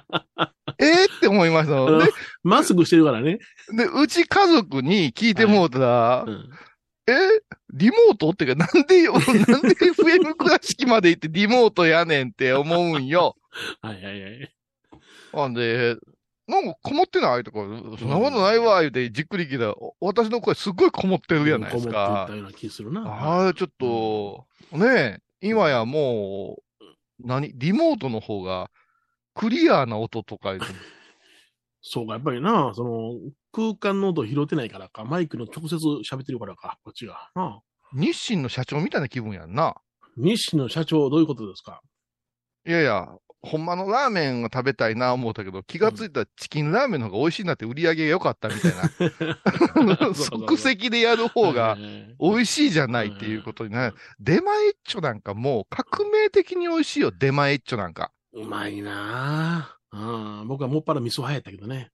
[0.79, 1.99] えーって思いましたもん。
[1.99, 2.05] で、
[2.41, 3.39] マスクしてるからね。
[3.71, 6.49] で、うち家族に聞いてもうたら、うん。
[7.07, 7.13] え
[7.71, 13.35] リモートってか、なんでよ、なんで FM 倉敷まで行ってリモートやねんって思うんよ。
[13.81, 14.55] はいはいはい。
[15.33, 15.95] なんで、
[16.47, 22.35] なんかこもってないとか、そんなことないわ、言うてじっくり聞いたら、お私の声すっごいこもってるじゃないですこもってた。
[22.35, 23.01] ような気するな。
[23.07, 24.45] ああ、ちょっと、
[24.77, 26.83] ねえ、今やもう、
[27.19, 28.69] 何、リモートの方が、
[29.33, 30.65] クリアな音とか言うて、
[31.81, 33.13] そうか、やっぱりな、その、
[33.51, 37.31] 空間の音拾ってないからか、マイクの直接喋ってるからか、こっちが。
[37.93, 39.75] 日清の社長みたいな気分やんな。
[40.17, 41.81] 日清の社長、どういうことですか？
[42.65, 43.07] いやいや、
[43.45, 50.13] ほんまのラーメンを食べたいな思ったけど、気がついたらチキンラーメンの方が美味しいなって売り上げが良かったみたいな。
[50.15, 51.77] 即席でやる方が
[52.19, 53.95] 美味しいじゃないっていうことになる。
[54.19, 58.11] 出前一丁なんかもう革命的に美味しいよ、出前一丁なんか。
[58.33, 60.41] うまいなぁ。
[60.41, 61.91] うん、僕はもっぱら味噌派やったけどね。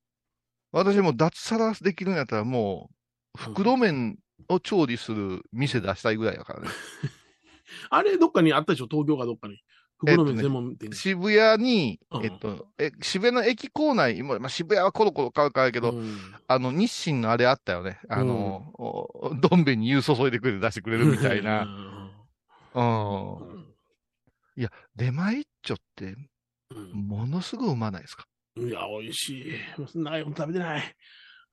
[0.72, 2.90] 私も脱サラできるんやったらも
[3.38, 6.70] う、袋麺を調理する店出したいぐらいだからね。
[7.90, 8.88] あれ、どっかにあったでしょ？
[8.90, 9.62] 東京かどっかに。
[10.02, 10.92] 袋麺専門店。
[10.94, 18.00] 渋谷に、うんえっと、え、渋谷の駅構内、今まあ、渋谷はコロコロ買うからやけど、うんあの、日清のあれあったよね。
[18.10, 21.64] あの、おどん兵衛に湯注いでくれて出してくれるみたいな。
[22.74, 23.36] うん。
[23.36, 23.68] うん
[24.58, 28.26] いや、出前一丁って、うんものすごいうまないですか？
[28.58, 29.56] いや、美味し
[29.96, 29.98] い。
[29.98, 30.96] ない、食べてない。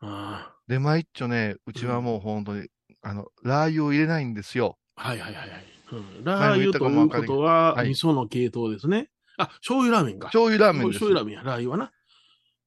[0.00, 2.68] あ出前一丁ね、うちはもう本当に、
[3.02, 4.78] あの、ラー油を入れないんですよ。
[4.96, 5.64] あはいはいはいはい。
[5.92, 9.08] うんラー油ということは、はい味噌の系統ですね。
[9.38, 10.26] あ、醤油ラーメンか。
[10.26, 10.88] 醤油ラーメン。
[10.88, 11.92] 醤油ラーメンや、ラー油はな。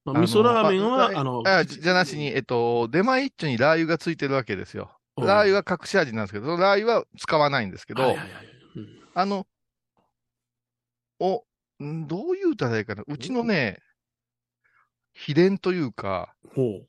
[0.06, 4.98] まあ、味噌ラーメンは、ああの、あ、じじゃなしに、えっと、出前一丁にラー油がついてるわけですよ。
[5.18, 8.16] うんラー油は隠し味なんですけど、そのラー油は使わないんですけど、
[9.14, 9.46] あの、
[11.20, 11.44] お、
[11.84, 13.04] んどう言うたらいいかな。
[13.06, 13.80] うちのね、
[15.14, 16.82] 秘伝というか、ほ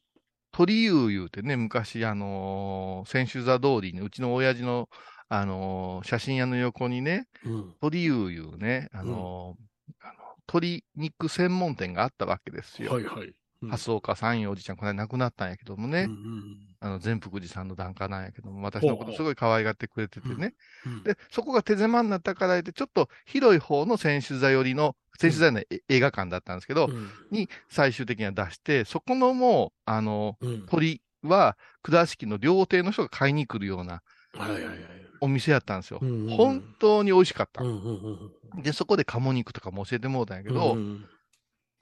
[0.53, 4.88] 鳥湯言うてね、昔、あのー千秋座通りに、うちの親父の、
[5.35, 7.49] あのー写真屋の横にね、う。
[7.51, 7.75] うん。
[7.81, 10.12] 鳥湯いうね、あのーあの
[10.49, 12.92] 鶏肉専門店があったわけですよ。
[12.92, 13.29] はいはい。
[13.29, 20.55] うん蓮岡さんいうおじちゃん、この間亡くなったんやけどもね、うんうんあの、善福寺さんの檀家なんやけども、私のことすごい可愛がってくれててね。
[20.85, 34.03] うんで、そこが手狭になったからで、ちょっと広い方の選手座寄りの、選手座のえ映画館だったんですけど、うんに最終的には出して、そこのもう、あの、うん鳥は、倉敷の料亭の人が買いに来るような
[34.35, 35.12] はいはいはい。
[35.22, 36.00] お店やったんですよ。
[36.02, 37.70] うんうんうん本当に美味しかったうん。
[37.70, 41.08] うんうんで、そこで鴨肉とかも教えてもらったんやけうんど、うん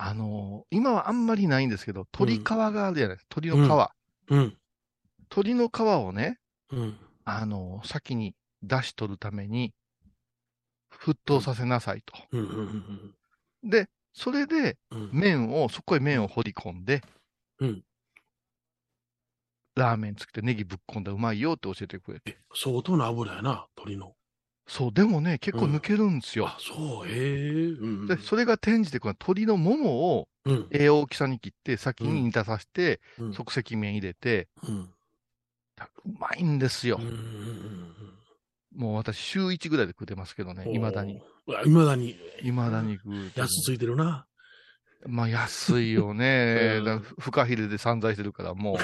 [0.03, 3.41] あの今はあんまりないんですけど、鶏皮があるじゃないですか。
[3.43, 3.91] 鶏の皮。
[4.31, 4.57] うん。
[5.31, 6.39] 鶏の皮をね、
[6.71, 6.97] うん。
[7.25, 9.75] あの先に出し取るために、
[10.91, 12.15] 沸騰させなさいと。
[12.33, 13.15] うんうんうん
[13.63, 15.11] で、それでうん。
[15.13, 17.03] 麺を、そこへ麺を掘り込んで、
[17.59, 17.85] うん
[19.81, 22.39] ラーメンつけてネギぶっ込んだらうまいよって教えてくれて。
[22.55, 24.15] 相当な油やな、鶏の。
[24.67, 26.47] そう、でもね、結構抜けるんですよ。
[26.47, 27.41] あ、そう、へえ。
[27.71, 30.69] うんで、それが転じて、この鶏のももをうん。
[30.71, 34.75] ええ大きさに切って、先に煮立たせて、うん即席麺入れて、うん。
[34.81, 34.93] う
[36.19, 37.09] まいんですようん。
[37.09, 37.81] うんうん
[38.77, 40.73] もう私、週1ぐらいで食ってますけどね、うん。
[40.75, 41.21] 未だに。。
[41.65, 42.17] いまだに。
[42.43, 43.33] 未だに食う。
[43.35, 44.27] 安ついてるな。
[45.07, 46.77] まあ、安いよね。
[46.79, 48.79] うんだフカヒレで散財してるから、も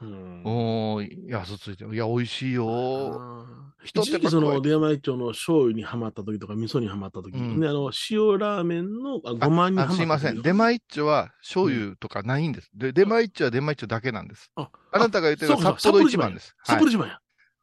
[0.00, 1.94] うんう、もう、安ついてる。
[1.94, 3.46] いや、美味しいよ。
[3.84, 10.40] 一時期その、出山一丁の醤油にはまった時とか、味噌にはまった時、うんで、あの、塩ラーメンのあごまにはまったすいません。
[10.42, 12.70] 出前一丁は醤油とかないんです。
[12.74, 14.50] で、出前一丁は出前一丁だけなんです。
[14.56, 16.54] ああなたが言ってるのは札幌一番です。
[16.58, 17.18] はい札幌一番や。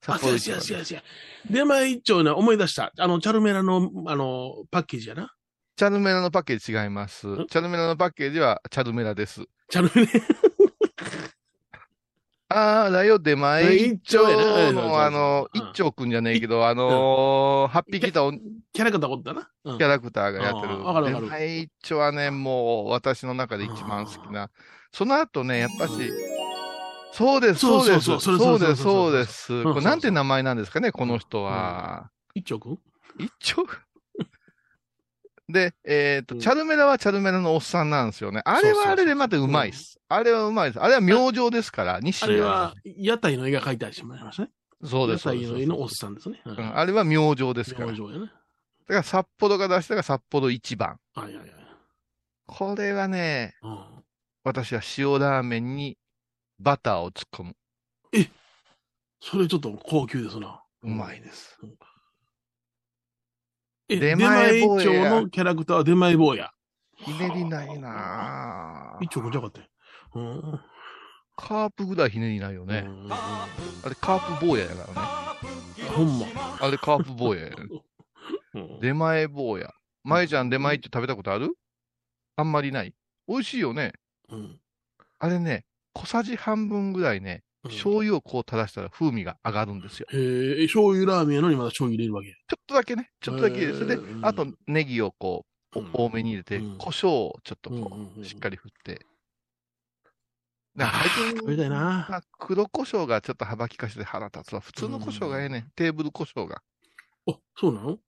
[0.07, 1.03] あ、そうやそう札幌一番やそうやそうや。
[1.49, 2.91] 出前一丁な、思い出した。
[2.97, 5.33] あの、チャルメラの、あの、パッケージやな。
[5.75, 7.27] チャルメラのパッケージ違います。
[7.27, 9.43] んチャルメラのパッケージはチャルメラです。
[9.69, 10.11] チャルメラ。
[12.53, 18.39] あーだよ、出前一丁一丁やなの、あの、うん一丁くんじゃねえけど、あのー、8匹いたおキ
[18.73, 19.49] キャラクターおったな。
[19.63, 24.49] うんャラクターがやってるわかるわかる出前一丁はね、もう私の中で一番好きな。
[24.91, 25.93] その後ね、やっぱし、
[27.11, 29.33] そうです、そそううです、そうです、そそうです。
[29.47, 32.09] そうそうこれなんて名前なんですかね、この人は。
[32.33, 32.79] 一丁くん
[33.19, 33.65] 一丁
[35.51, 38.41] で、えっと、うんチャルメラはチャルメラのおっさんなんですよね。
[38.45, 39.99] あれはあれでまたうまいっす。
[40.07, 40.81] あれはうまいです。
[40.81, 44.49] あれは明星ですから、西あれは、屋台の絵が描いてありましたね。
[44.83, 45.23] そうです。
[45.23, 46.41] そう屋です台の絵のおっさんですね。
[46.45, 47.87] ううんあれは明星ですから。
[47.87, 48.27] だ明星やね。
[48.87, 50.97] から札幌が出したが札幌一番。
[51.15, 51.51] はいはいはい。
[52.47, 53.85] これはね、うん
[54.43, 55.99] 私は塩ラーメンに
[56.61, 57.55] バターを突っ込む。
[59.19, 60.63] それちょっと高級ですな。
[60.83, 61.59] うまいです。
[63.89, 66.51] え、出出前坊や丁のキャラクターは出前坊や。
[66.95, 69.67] ひねりないなぁ一丁くんじゃなかったよ
[70.13, 70.59] うん。
[71.35, 72.83] カープぐらいひねりないよね。
[72.87, 73.47] うんあ
[73.89, 75.89] れカープ坊ややからね。
[75.95, 76.27] ほんま。
[76.61, 77.55] あれカープ坊やや。
[78.53, 79.73] うん出前坊や。
[80.03, 81.55] まえちゃん出前って食べたことある？
[82.35, 82.93] あんまりない。
[83.27, 83.93] 美味しいよね。
[84.29, 84.59] うん
[85.19, 90.07] あれね、小さじ半分ぐらいね、うん醤油をこう垂らしたら風味が上がるんですよ。
[90.11, 92.29] へえ、醤油ラーメンやのにまだ醤油入れるわけ？
[92.47, 93.77] ちょっとだけね、ちょっとだけ入れる。
[93.77, 99.05] それであとネギをこう、うんお多めに入れて、うん胡椒をちょっとこうしっかり振って。
[100.73, 102.07] な最近たいな。
[102.09, 104.59] まあ黒胡椒がちょっと幅利かして腹立つわ。
[104.59, 105.71] 普通の胡椒がええね、ん。
[105.75, 106.63] テーブル胡椒が。
[107.29, 107.99] あ、そうなの？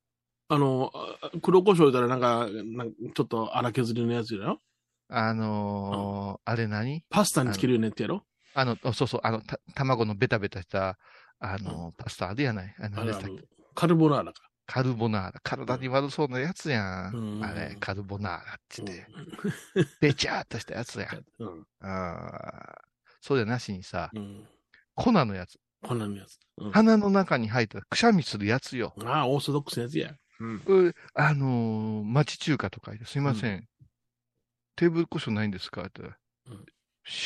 [0.49, 4.59] あの、あ黒胡椒言ったらなんか、なんかちょっと荒削りのやつやろ？
[5.09, 7.03] あのーあれ何？
[7.09, 8.23] パスタにつけるようなやつやろ？
[8.55, 10.97] あの、あそうそう、あの、た卵のベタベタした、
[11.39, 12.75] あのパスタあるやない？
[12.79, 13.13] あの、あれ。
[13.75, 14.41] カルボナーラか。
[14.65, 15.39] カルボナーラ。
[15.43, 17.15] 体に悪そうなやつやん。
[17.15, 19.05] うんあれ、カルボナーラっつうんって。
[19.99, 21.23] べちゃーっとしたやつやん。
[21.39, 21.67] うん。
[21.81, 22.81] あー
[23.21, 24.47] そうじゃなしにさ、うん。
[24.95, 25.57] 粉のやつ。
[25.81, 26.39] こんなのやつ。
[26.57, 28.93] うん、鼻の中に入ったらくしゃみするやつよ。
[29.03, 30.13] ああ、オーソドックスなやつや。
[30.39, 30.55] うん。
[30.65, 33.67] うあのー町中華とかですいません。
[34.75, 35.81] テーブル胡椒ないんですか？
[35.81, 36.65] って言ったらうん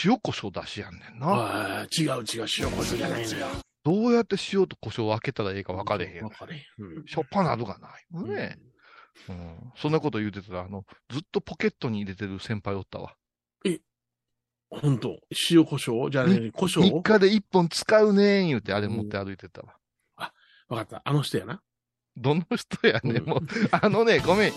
[0.05, 1.27] 塩胡椒出しやんねんな。
[1.27, 3.47] ああ、違う違う、塩コショウじゃないのよ。
[3.83, 6.29] どうやって塩と胡椒を分けたらいいか分かれへん分。
[6.31, 6.61] かれへん。
[6.83, 7.89] うんしょっぱなるがな
[8.23, 8.27] い？
[8.27, 8.57] ね、
[9.29, 9.71] うん。
[9.77, 13.13] そんなこと言うてたら、あの、ずっとポケットに入れてる先輩おったわ。
[14.69, 15.17] 本当？
[15.49, 16.11] 塩コショウ？
[16.11, 16.83] じゃあね、コショウ？
[16.83, 19.75] 日課で一本使うねん言うて、あれ持って歩いてたわ。
[20.67, 21.01] わかった。
[21.05, 21.61] あの人やな。
[22.17, 23.39] どの人やねん、うんもう。
[23.71, 24.53] あのね、ごめん。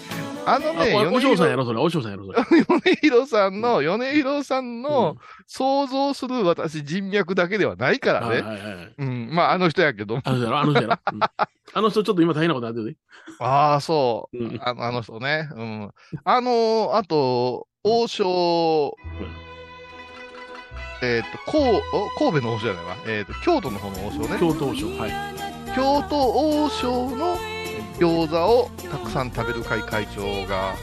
[0.47, 1.59] あのあ、ね、おお嬢さんやろ。
[1.59, 1.81] ろ、それ。
[1.81, 2.65] お嬢さんやろ、それ。
[2.65, 8.49] 米広さんの、米広さんの想像する私人脈だけではないからはいね。
[8.49, 8.95] はいはい。
[8.99, 9.31] うん。
[9.33, 10.21] まあ、あの人やけど。
[10.25, 10.97] あの人やろ、あの人やろ。
[11.13, 11.21] うん
[11.73, 12.99] あの人ちょっと今大変なことになってる
[13.39, 14.37] ああ、そう。
[14.37, 14.45] で。
[14.45, 14.61] うん。
[14.61, 15.49] あのあの人ね。
[15.55, 15.91] うん。
[16.25, 18.97] あの、あと、王将、
[21.03, 22.97] えっ、と、こうお神戸の王将じゃないわ。
[23.07, 24.37] えっ、と、京都の方の王将ね。
[24.39, 24.87] 京都王将。
[24.99, 25.50] はい。
[25.75, 27.37] 京都王将の
[27.99, 30.75] 餃子をたくさん食べる会会長が、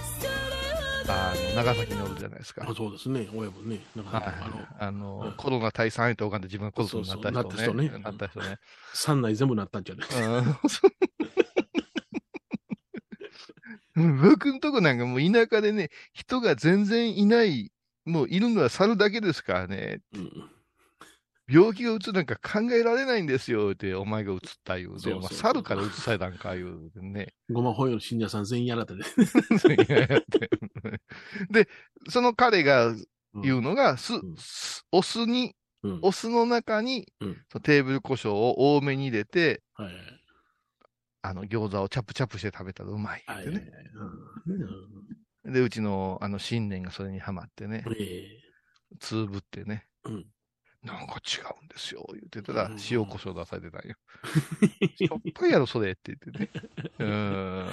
[1.10, 2.66] あの、長崎におるじゃないですか。
[2.68, 3.28] あそうですね。
[3.34, 3.82] 親分ね。
[3.98, 7.44] はいあの、あの、うんコロナ対3位と拝んで自分が孤独になった人ね。
[7.44, 8.58] そうそうなった人ねなった人ね。
[8.94, 10.04] 三内全部なったんじゃね。
[13.96, 17.72] うん 僕んとこなんかもう田舎でね、人が全然いない、
[18.06, 20.50] もういるのは猿だけですからね、うん。
[21.50, 27.34] 病気がうつなんか考えられないんですよって、お前がうつった言うて、そうそうお前猿からうつされたんか言うてね。
[27.50, 29.06] ごま本屋の信者さん全員やられてね。
[29.88, 30.50] いやいやって
[31.50, 31.70] で、
[32.10, 32.94] その彼が
[33.42, 36.00] 言うのが、すんすお酢に、うん。
[36.02, 39.94] お酢の中に、うんそのテーブル胡椒を多めに入れて、はい。
[41.22, 43.44] あの、餃子をチャプチャプして食べたらうまいはい。
[43.44, 43.72] ってね。
[45.46, 48.28] うんで、うちの、あの、信念がそれにはまってね、え
[49.00, 50.26] つぶってね、うん
[50.84, 53.96] なんか違うんですよ、言ってたらうん、塩胡椒出されてたんよ。
[54.96, 56.50] しょっぱいやろ、それって言ってね。
[57.00, 57.70] うーん。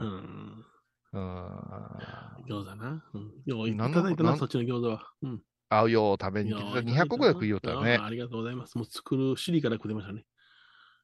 [0.00, 0.64] うん。
[1.12, 2.44] うーん。
[2.46, 3.04] 餃子な。
[3.14, 3.32] うん。
[3.46, 5.02] よういただいたな、そっちの餃子は。
[5.22, 5.44] うん。
[5.70, 6.80] 合うよ、食べに来てた。
[6.82, 8.04] 200個ぐらい食いよったよねあ。
[8.04, 8.76] ありがとうございます。
[8.76, 10.24] もう作る、シリから食ってましたね。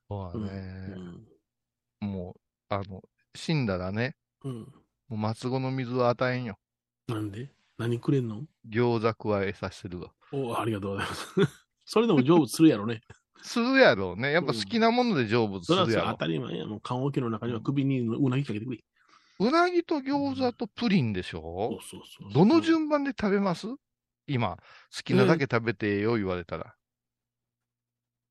[0.08, 0.38] そうだ
[0.86, 0.96] うね。
[1.00, 1.26] ん。
[2.00, 3.02] もう、あの、
[3.34, 4.80] 死んだらね、うん。
[5.08, 6.58] もう松子の水は与えんよ。
[7.08, 7.50] なんで？
[7.78, 8.46] 何くれんの？
[8.68, 10.14] 餃子加えさせてるわ。
[10.32, 11.26] おありがとうございます。
[11.84, 13.00] それでも成仏するやろね。
[13.42, 14.32] するやろうね。
[14.32, 16.18] やっぱ好きなもので成仏すそれはるやろさ当。
[16.18, 16.80] たり前やもん。
[16.80, 18.78] 棺桶の中には首にうなぎかけてくれ。
[19.40, 22.32] うなぎと餃子とプリンでしそうょそうそう。
[22.32, 23.66] どの順番で食べます？
[24.26, 24.56] 今、
[24.94, 26.74] 好きなだけ食べてよ、言われたら。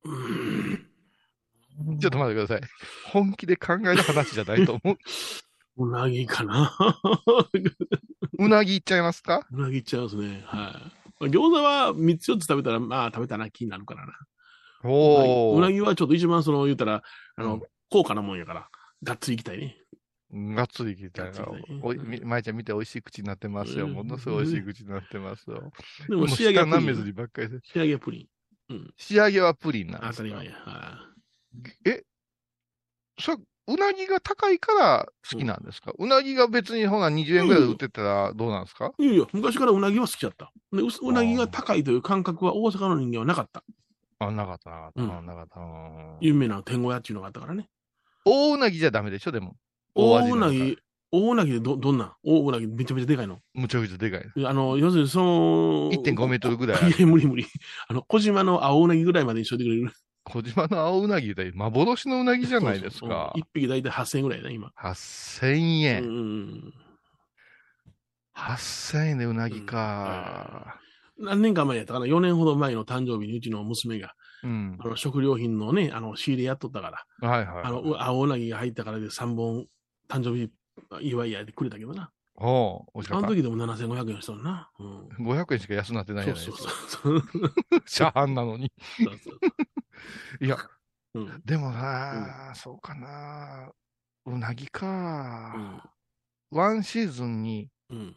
[0.04, 0.86] うん
[2.00, 2.62] ちょっと待ってください。
[3.12, 4.98] 本気で考える話じゃないと思う。
[5.78, 6.76] うなぎかな。
[8.38, 9.48] うなぎいっちゃいますか？
[9.52, 10.44] うなぎいっちゃいますね。
[10.46, 10.99] はい。
[11.22, 14.14] 餃子は3つ4つ食べたら、まあ食べたな気になるからな。
[14.84, 15.58] おー。
[15.58, 17.04] うなぎはちょっと一番その言ったら、
[17.36, 18.70] あの、うん高価なもんやから、
[19.02, 19.76] がっつりいきたいね。
[20.32, 23.88] がっつり聞いたがっつりねおい、みまいちゃん見て美味しい口になってますよ。
[23.88, 25.72] うんものすごい美味しい口になってますよ。
[26.08, 27.16] でも仕上げはプリなめずりン。
[27.16, 27.60] ばっかりで。
[27.64, 28.30] 仕上げはプリ
[28.70, 28.74] ン。
[28.74, 28.94] うん。
[28.96, 30.14] 仕上げはプリンなんですか？
[30.14, 30.52] 当たり前や。
[30.52, 31.00] は
[33.20, 33.38] それ
[33.70, 39.04] うなぎが高いから好きなんですか、うなぎが別にほな20円ぐらいで売ってたらどうなんですか、い。
[39.04, 40.52] いやいや、昔からうなぎは好きだった。
[40.74, 43.64] でううなぎが高いという感覚は大阪の人間はなかった。
[44.20, 45.60] あ、なかった、なかった、うんなかった。
[45.60, 47.70] うん有名な天狗屋っていうのがあったからね。
[48.26, 49.32] 大うなぎじゃダメでしょ？
[49.32, 49.56] でも。
[49.96, 50.78] 大うなぎ、
[51.12, 53.40] 大うなぎでど、どんな大うなぎめちゃめちゃでかいの。
[53.54, 54.46] むちゃくちゃでかい。
[54.46, 57.46] あの、要するにその、1.5メートルぐらいいや、無理無理。
[57.88, 59.92] あの、小島の青うなぎぐらいまでにしといてくれる。
[60.30, 63.34] 小島の青うなぎで幻のうなぎじゃないですか。
[63.36, 64.72] 一匹大体8000円ぐらいだ、今。
[64.80, 66.04] 8000う円。
[66.04, 66.74] ん。
[68.36, 70.80] 8000円でうなぎか。
[71.18, 74.14] 何年か前やったかな、4年ほど前の誕生日にうちの娘が、
[74.44, 74.78] うん。
[74.80, 77.64] あの食料品のね、あの仕入れやっとったから、はいはい。
[77.66, 79.66] あの、う青うなぎが入ったからで3本
[80.08, 80.50] 誕生日
[81.02, 82.12] 祝いやってくれたけどな。
[82.40, 83.28] おう、美味しかった。
[83.28, 84.70] あの時でも7500円しとるな。
[84.80, 85.08] うん。
[85.26, 86.70] 500円しか安なってないじゃないですか。
[86.88, 87.30] そうそう。
[87.32, 88.72] そうシャーハンなのに。
[89.04, 90.58] そうそういや、
[91.14, 91.42] うん。
[91.44, 93.72] でもな、そうかな。
[94.26, 95.54] うなぎうか。
[95.58, 95.82] ん。
[96.52, 98.16] ワンシーズンにうん。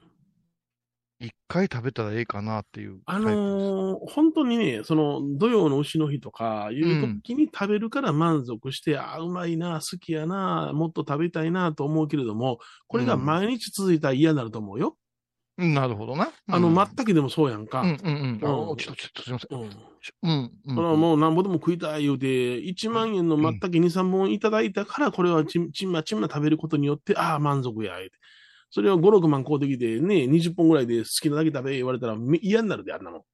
[1.22, 3.20] 一回食べたらええかなっていうタあ。
[3.20, 14.96] のー本当にね、その、土曜の牛の日とか、いう時に食べるから満足して、ああ、うまいな、好きやな、もっと食べたいなと思うけれども、これが毎日続いたら嫌になると思うよ。
[15.58, 16.32] うんなるほどな。
[16.48, 17.82] あの、うんまったけでもそうやんか。
[17.82, 18.48] うんうんうん。
[18.48, 19.58] あうんちょっと、ちょっとすいません。
[19.58, 19.70] うん。
[20.22, 20.52] うん。
[20.66, 27.94] うんそれはもうなんぼでも食いたい言うて、1万円のまったけ2、3本いただいたから、これはちんちんまちんま食べることによって、ああ、満足や。
[28.74, 33.20] それを5、6万買うてきて、ね、20本ぐらいで好きなだけ食べ言われたらみ嫌になるで、あんなもん。
[33.20, 33.24] あ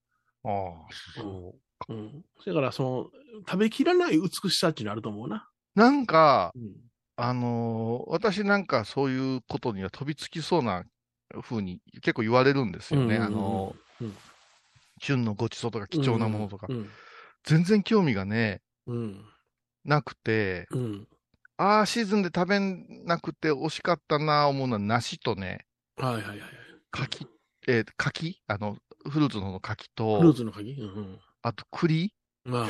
[0.45, 1.55] あ、そ
[1.89, 1.93] う。
[1.93, 2.24] うん。
[2.45, 3.11] だから、その、
[3.49, 5.49] 食べきらない美しさっていうのあると思うな。
[5.76, 6.74] なんか、うん。
[7.16, 10.84] あのー私なんかそういうことには飛びつきそうな
[11.43, 13.16] 風に結構言われるんですよね。
[13.16, 14.14] うんうんうんあのーうん
[15.01, 16.66] 旬のごちそうとか貴重なものとか。
[16.68, 16.89] うん。
[17.45, 19.24] 全然興味がね、うん。
[19.84, 21.09] なくて、うん。
[21.61, 26.41] ああ、シーズンで食べなくて惜しかったな思うのは梨とね、はいはいはい。
[26.93, 27.27] 柿、
[27.67, 28.41] えー柿？
[28.47, 28.77] あの、
[29.11, 32.15] フルーツの方の柿と、フルーツの鍵うんあと栗？
[32.47, 32.53] うん。
[32.53, 32.63] まあ。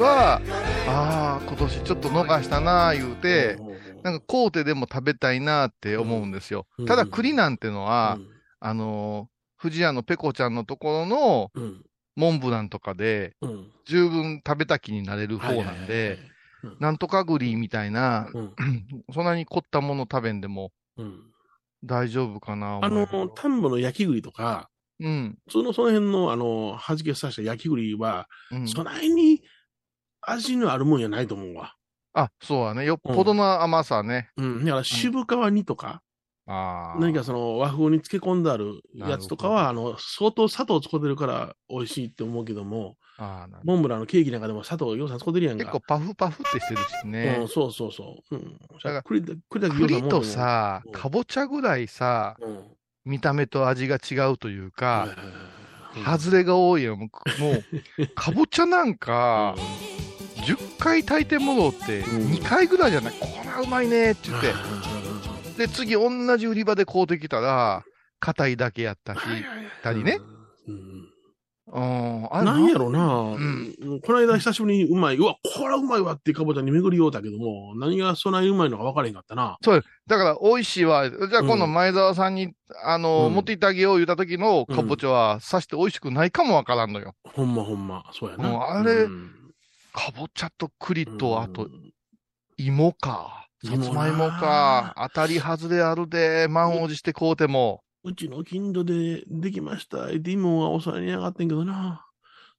[0.00, 0.40] は、
[0.86, 3.58] ああ、今年ちょっと逃したな言うて、
[4.04, 6.66] なんかコーテでも食べたいなって思うんですよ。
[6.78, 8.28] うんただ栗なんてのは、うん
[8.60, 11.82] あのー、富士屋のペコちゃんのところのうん。
[12.14, 13.70] モンブランとかでうん。
[13.86, 16.18] 十分食べた気になれる方なんで、、
[16.80, 18.54] なんとか栗みたいな、うん。
[19.12, 21.20] そんなに凝ったもの食べんでもうん。
[21.84, 28.68] 大丈夫かなあの思いながら、丹後の焼き栗とか、うん、その、その辺の、あの、弾けさせた焼き栗は、うん。
[28.68, 29.42] そないに
[30.22, 31.74] 味のあるもんやないと思うわ。
[32.14, 32.86] あ、そうだね。
[32.86, 34.30] よっぽどの甘さね。
[34.36, 34.64] うん。
[34.64, 36.02] だから渋皮煮とか、
[36.46, 37.00] ああ。
[37.00, 42.96] 何かその和風に漬け込んであるやつとかは、あの、相当砂糖使ってるから美味しいって思うけども、
[43.64, 45.64] モンブランのケーキなんかでも砂糖ようさん使ってるやんか。
[45.64, 47.38] 結構パフパフってしてるしね。
[47.40, 48.34] うん、そうそうそう。
[48.34, 48.58] うん。
[48.82, 49.22] だから栗
[50.08, 52.64] とさうん、かぼちゃぐらいさ、もう、うん。
[53.06, 55.08] 見た目と味が違うというはいか、
[56.18, 56.96] 外れが多いよ。
[56.96, 57.08] も
[57.38, 57.62] う、もう
[58.14, 59.54] かぼちゃなんか、
[60.44, 64.52] 10回炊いてもろうって、うん2回ぐらいじゃない、こらうまいねって言って、
[65.56, 67.84] で、次同じ売り場で買うてきたら、
[68.20, 69.20] 硬いだけやったし、
[69.82, 70.18] たりね。
[71.72, 79.58] なんやろな、んこの間久しぶりにうまい、うわ、これはうまいわっていうかぼちゃに巡りようだけども、何がそんなにうまいのか分からへんかったな。
[80.06, 81.10] だから、美味しいわ。
[81.10, 82.54] じゃあ今度うん前澤さんに、
[82.84, 87.14] あの、うん持って行ってあげよう言った時のかぼちゃは、さして美味しくないかもわからんのよ。
[87.24, 88.48] ほんまほんま、そうやな。
[88.48, 89.30] もうあれうん
[89.92, 91.92] かぼちゃと栗と、あとう、ん
[92.58, 93.48] 芋か。
[93.64, 94.94] さつまいもか。
[94.96, 97.82] 当たり外れあるで、満を持して買うても。
[98.06, 100.06] うちの近所でできました。
[100.06, 102.06] で、芋がお皿に上がってんけどな。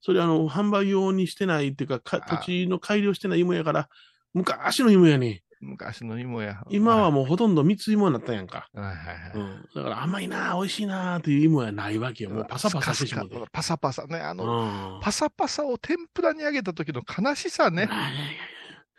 [0.02, 3.88] それあの、販売用にしてないっていうか、土地の改良してない芋やから、
[4.34, 5.42] 昔の芋やね。
[5.60, 6.62] 昔の芋や。
[6.68, 8.68] 今はもうほとんど蜜芋になったやんか。
[8.74, 9.32] はいはいはい。
[9.34, 9.68] うん。
[9.74, 12.30] だから甘いな、美味しいなっていう芋やないわけよ。
[12.30, 13.34] もうパサパサしてしまって。
[13.34, 14.20] スカスカパサパサね。
[14.20, 15.00] あの、うん。
[15.00, 17.86] パサパサを天ぷらに揚げた時の悲しさね。
[17.86, 18.18] いやいやいや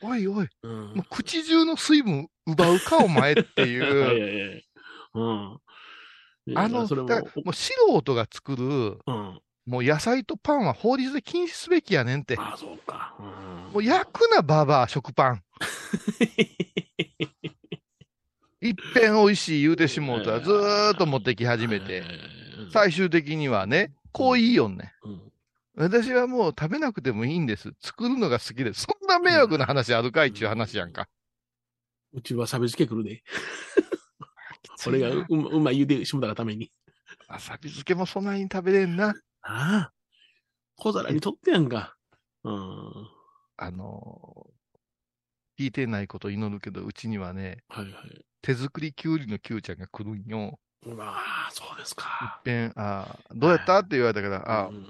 [0.02, 4.00] おいおい、うんもう口中の水分奪うか、お前っていやいいう。
[4.20, 4.62] やいや
[5.14, 5.60] うん。
[6.56, 9.42] あの、それもだから、もう素人が作る、うん。
[9.66, 12.36] もう野菜とパンは法律で禁止すべきやねんって。
[12.38, 13.16] ああ、そうか。
[13.20, 15.44] うんもう焼くな、ババア、食パン。
[18.62, 22.06] いっぺん美味しい言うてしもうたら、ずーっと持ってき始めて、うん
[22.72, 24.94] 最終的にはね、こう言いよんね。
[25.04, 25.22] うん
[25.76, 27.72] 私はもう食べなくてもいいんです。
[27.80, 28.82] 作るのが好きです。
[28.82, 31.08] そんな迷惑な話あるかいっちゅう話やんか。
[32.12, 33.24] うちはサビ漬け来るで。
[34.88, 36.72] 俺がううまい言うてしもたがために。
[37.28, 39.10] わさび漬けもそんなに食べれんな。
[39.10, 39.14] あ
[39.44, 39.92] あ。
[40.76, 41.96] 小皿にとってやんか。
[42.44, 42.92] うん。
[43.58, 44.50] あのー
[45.60, 47.94] 聞いてないこと祈るけど、うちにはね、はいはい。
[48.42, 50.58] 手作りきゅうりのきゅうちゃんが来るんよ。
[50.86, 52.40] まあ、そうですか。
[52.46, 53.80] ぺん、あーどうやった？
[53.80, 54.86] って言われたから、あう、ん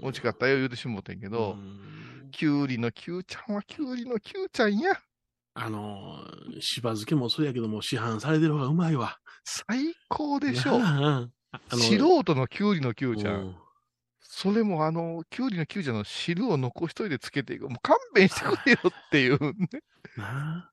[0.00, 4.98] 美味しかったよ言うてしもうてんけど、うんきゅうりのきゅうちゃんはきゅうりのきゅうちゃんや。
[5.52, 6.23] あの、
[6.60, 9.18] しば漬けもそうやけども、市販されてる方がうまいわ。
[9.44, 10.78] 最高でしょ。
[10.78, 13.32] なああの素人のきゅうりのきゅうちゃ。
[13.32, 13.56] ん。
[14.20, 15.96] それもあの、きゅうりのきゅうちゃん。
[15.96, 17.68] の汁を残しといてつけていく。
[17.68, 19.54] もう勘弁してくれよっていうね。
[20.16, 20.70] なあ。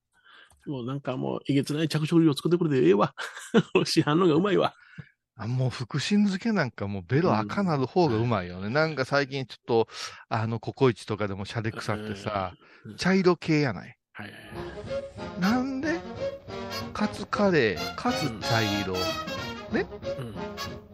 [0.66, 1.02] もうなん。
[1.02, 3.14] かもう、えげつない着色料作ってくれてええわ。
[3.86, 4.74] 市販のがうまいわ。
[5.36, 6.72] あもう福神漬けなん。
[6.72, 8.70] かもうベロ赤なる方がうまいよね。
[8.70, 8.96] なん。
[8.96, 9.88] か最近ちょっと、
[10.30, 12.54] あの、ココイチとかでもシャレ腐ってさ、
[12.86, 12.96] うん。
[12.96, 13.96] 茶色系やない。
[14.14, 15.99] はいはいなんで
[16.93, 18.99] カツカレー、カツ茶色、は
[19.80, 19.86] い。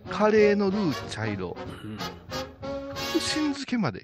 [0.10, 1.98] カレーのルー茶色、うんうん
[3.18, 4.04] 福神漬けまで違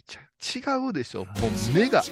[0.89, 1.25] うでしょ。
[1.25, 2.03] もう目が、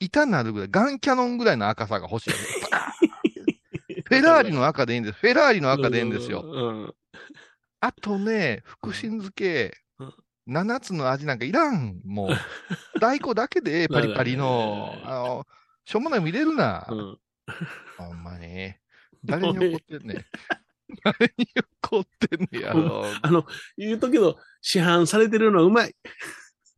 [0.00, 2.30] 痛なるぐらい、ガンキャノンぐらいの赤さが欲しい。
[4.04, 5.18] フェラーリの赤でいいんです。
[5.18, 6.42] フェラーリの赤でいいんですよ。
[6.42, 6.94] うん。
[7.80, 10.14] あとね、福神漬けうん、
[10.48, 12.00] 7つの味なんかいらん。
[12.04, 15.46] もう、大根だけでええパリパリの、あの、
[15.84, 16.86] しょうもないも入れるな。
[16.88, 17.18] うん
[17.98, 18.74] ほんまに。
[19.24, 20.24] 誰に怒ってんねん。
[21.04, 21.46] 誰に
[21.82, 23.02] 怒ってんねんやろ。
[23.22, 25.94] あの、言うとけど、市販されてるのはうまい。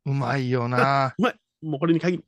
[0.07, 1.15] うまいよな。
[1.63, 2.25] もうこれに限り。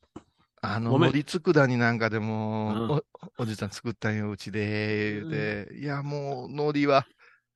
[0.62, 3.04] あの、ごめん海苔佃煮なんかでも、うんお
[3.38, 5.12] おじさん作ったんよ、うちで。
[5.20, 7.06] 言うて、いや、もう、海苔は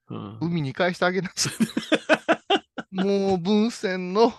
[0.08, 1.52] うん海に返してあげなさい。
[2.90, 4.32] もう、文鮮の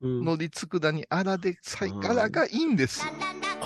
[0.00, 3.02] うん海苔佃煮、あらで、さい、うんあらがいいんです。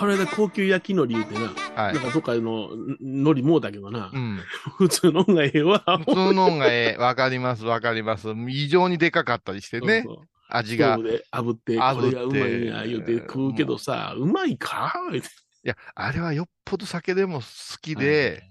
[0.01, 2.03] これで高級焼き海苔言うてな、はいなん。
[2.03, 4.39] かどっかの海苔もうだけどな、うん。
[4.79, 5.83] 普通のがええわ。
[5.99, 8.29] 普通のがええ、わかります、わかります。
[8.49, 10.97] 異常にでかかったりしてね、そうそう味が。
[10.97, 14.91] 炙って、炙ってこれがうまいんや、言うて食うけどさ、うまいか？
[15.11, 15.29] 言うて
[15.63, 17.45] や、あれはよっぽど酒でも好
[17.79, 18.41] きで、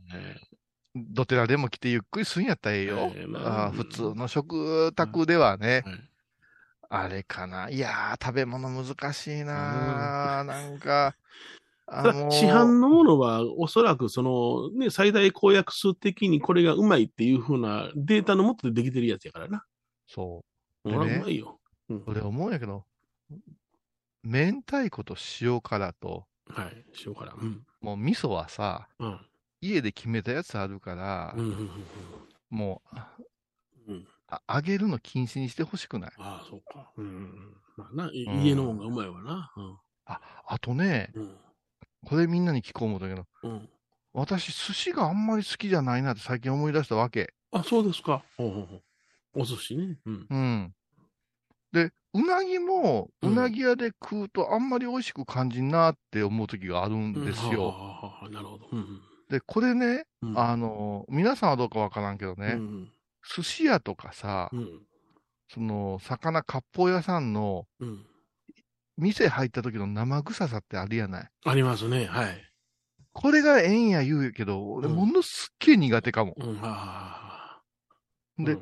[0.94, 3.12] どてらでも来てゆっくりするんやったらええよ。
[3.34, 6.10] あー普通の食卓ではね、はい
[6.93, 7.70] あれかな。
[7.70, 11.14] いやー、食べ物難しいなー、なんか。
[11.88, 19.64] 市販のものは、おそらくその、ね、最大公約数的にこれがうまいっていうふうなデータのもとでできてるやつやからな。
[20.09, 20.45] そ
[20.82, 21.61] ほでねら、うまいよ。
[21.88, 22.03] うんう。
[22.07, 22.84] 俺思うんやけど、
[24.24, 27.32] 明太子と塩辛と、はい、塩辛。
[27.41, 27.62] うん。
[27.80, 29.20] もう味噌はさ、うん。
[29.61, 31.51] 家で決めたやつあるから、うん。
[31.51, 31.70] うん。
[32.51, 32.99] もう、うん。
[32.99, 33.16] あ
[34.49, 36.12] 揚げるの禁止にしてほしくない。
[36.18, 36.91] ああ、そうか。
[36.97, 37.57] うん。
[37.76, 39.53] まあな、家のもんがうまいわな。
[40.07, 41.37] あ、あとね、うん。
[42.07, 43.51] これみんなに聞こう思ったけど、うん。
[43.51, 43.68] うん。
[44.12, 47.35] 私、寿司があんまり好きじゃないなって最近思い出したわけ。
[47.53, 48.22] あ、そうですか。
[48.37, 48.83] ほうほうほう
[49.35, 49.99] お寿司ね。
[50.07, 50.26] うん。
[50.28, 50.74] うん。
[51.72, 57.68] で、うなぎも、ううんなぎ屋で食うとあんまり美味しく感じんなって思う時があるんですよ。
[57.68, 58.68] はあはあはあなるほど。
[58.72, 60.39] うんで、これね、うん。
[60.39, 62.93] あの、皆さんはどうかわからんけどね、うん。
[63.23, 64.83] 寿司屋とかさ、うん。
[65.49, 68.07] その、魚割烹屋さんのうん。
[68.97, 71.29] 店入った時の生臭さってあるやない？
[71.47, 72.05] ありますね。
[72.05, 72.53] はい。
[73.12, 76.35] これがええんや言うけど、俺うんものすっげえ苦手かも。
[78.39, 78.61] で、老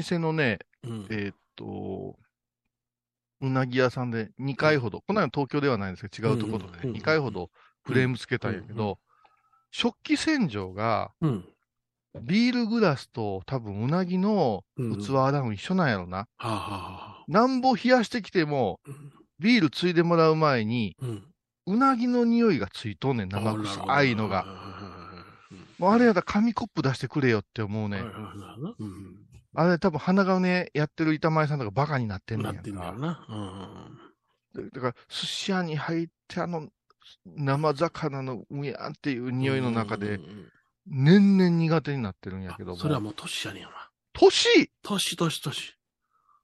[0.00, 1.06] 舗のね、うん。
[1.10, 2.18] えーっと、
[3.42, 7.50] うなぎ屋さんで2回ほど、この間東京ではないんですけど、違うところでうんうんうん2回ほど
[7.82, 8.98] フレームつけたんやけど、
[9.70, 11.44] 食器洗浄がうん。
[12.20, 14.98] ビールグラスと多分うなぎのうん。
[14.98, 16.18] 器洗うの一緒なんやろな。
[16.18, 16.88] はあはあは
[17.20, 17.24] あ。
[17.28, 18.80] なんぼ冷やしてきても、
[19.38, 21.24] ビールついでもらう前に、うん。
[21.66, 24.44] うなぎの匂いがついとんねん、生臭いのが。。
[25.78, 27.98] もうあれやったら紙コップ出してくれよって思うね。
[27.98, 29.16] うん。
[29.54, 33.00] あれ多分鼻がね、やってる板前さんとかバカになってんねなんってんだよやんか。
[33.00, 33.26] な。
[34.54, 34.64] うん。
[34.64, 36.68] でだから、寿司屋に入って、あの、
[37.26, 40.20] 生魚のうやんっていう匂いの中で、
[40.86, 42.76] 年々苦手になってるんやけども。
[42.76, 43.90] それはもう年やねんわ。
[44.12, 44.70] 年？
[44.82, 45.74] 年、年、年。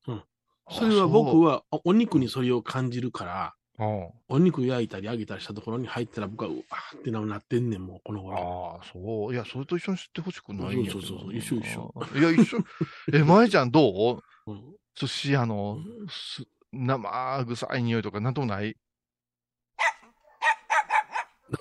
[0.07, 0.23] うん。
[0.71, 4.11] それは僕はおお肉にそれを感じるから、は。
[4.29, 8.81] お肉焼いたり揚げたりしたところに入ったら僕はうわーってなってんねん、もうこのあ頃。
[8.83, 9.33] あ、そう。
[9.33, 11.95] いや、それと一緒に知ってほしくないんやそうそうそう一緒一緒。
[12.17, 12.59] いや、一緒。
[13.15, 14.51] え、舞ちゃんどう？
[14.51, 15.79] うん寿司屋の
[16.11, 18.77] す生臭い匂いとかなんともない？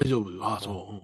[0.01, 0.31] 大丈夫？
[0.31, 0.43] よ。
[0.43, 0.95] ああ、そう。
[0.95, 1.01] うん。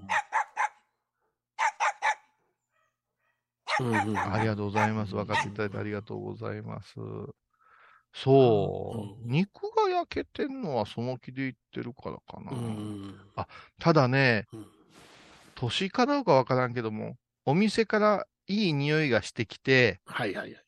[3.80, 5.14] うんうん、ありがとうございます。
[5.14, 6.94] 分かっていただいてありがとうございます。
[8.14, 8.98] そう。
[9.00, 12.52] うん肉が焼けてんのはその気で言ってるからかな。
[12.52, 13.16] うん。
[13.80, 14.66] ただね、うん
[15.56, 17.16] 年かどうかわからんけども、
[17.46, 20.64] お店からいい匂いがしてきて、はいはいはい。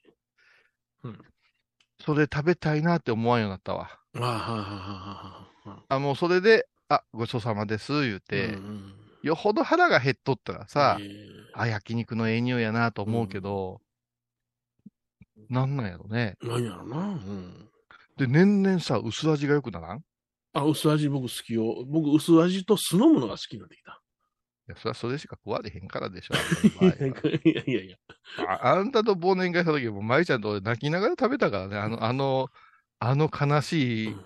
[1.99, 3.89] それ食べたいなって思わんようになったわ。
[4.15, 5.47] あ
[5.89, 8.19] あ、もうそれで、あ、ごちそうさまです、言うあ。
[8.19, 13.81] て、うんよほど腹が減っとったらさ、えーあ、焼肉のええ匂いやなと思うけど、
[15.49, 16.35] なんなんやろね。
[16.41, 16.97] 何やろな。
[16.97, 17.69] うん。
[18.17, 19.99] で、年々さ、薄味が良くならん？
[19.99, 20.01] い
[20.53, 21.83] あ、薄味僕好きよ。
[21.87, 24.01] 僕、薄味と酢の物が好きになってきた。
[24.67, 26.35] や、それはそれしか食われへんからでしょ。
[27.45, 27.97] いやいやいや。
[28.47, 31.77] ああんたと忘年会した時も、舞ちゃんと俺泣きながら食べたからね。
[31.77, 32.49] あの、あの、
[32.99, 34.25] あの悲しいうん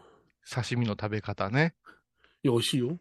[0.51, 1.75] 刺身の食べ方ね。
[2.41, 2.97] いや、美味しいよ。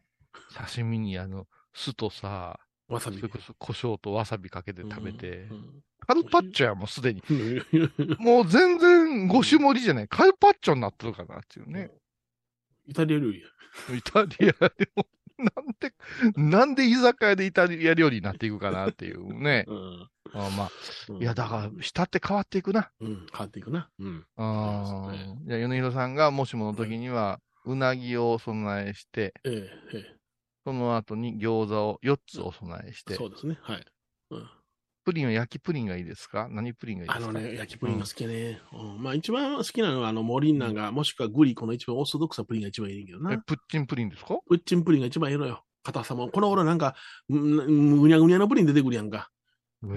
[0.55, 1.47] 刺身にあの、
[1.79, 2.59] 酢とさ、
[2.89, 3.29] わさびそれ。
[3.29, 5.43] こそ胡椒とわさびかけて食べて。
[5.51, 7.23] うんカルパッチョやもうすでに。
[7.29, 10.09] うんもう全然5種盛りじゃない。
[10.09, 11.91] カルパッチョになってるかなっていうね。
[12.87, 13.47] イタリア料理や。
[13.95, 15.07] イタリアでも、
[15.39, 15.95] なんで、
[16.37, 19.65] なんで居酒屋でイタリア料理になっていくかなっていうね。
[19.69, 20.09] うん。
[20.33, 20.71] あまあ、
[21.11, 22.91] うんいや、だから、舌って変わっていくな。
[23.01, 23.91] うん、変わっていくな。
[23.99, 24.25] うん。
[24.37, 25.59] あそうですねあ。
[25.59, 30.18] 米広さんがもしもの時には、うなぎをお供えして、ええ、え
[30.69, 33.13] その後に餃子を4つお供えしえ。
[33.13, 33.59] て、そうですね。
[33.63, 33.85] はい。
[34.33, 34.51] うん。
[35.05, 36.49] プリンは焼きプリンがいいですか？
[36.51, 37.31] 何プリンがいいですか？
[37.31, 38.61] あのね、焼きプリンが好きやね。
[38.75, 43.39] うんまあ一番好きなのは、あの、モリンナが、もしくはグリコの一番オーソドックスなプリンが一番いいけどえ、な。
[43.39, 44.37] プッチンプリンですか？
[44.47, 45.65] プッチンプリンが一番いいのよ。
[45.83, 46.29] 硬さも。
[46.29, 46.95] この頃なんか、
[47.31, 49.31] うんぐにゃぐにゃのプリン出てくるやんか。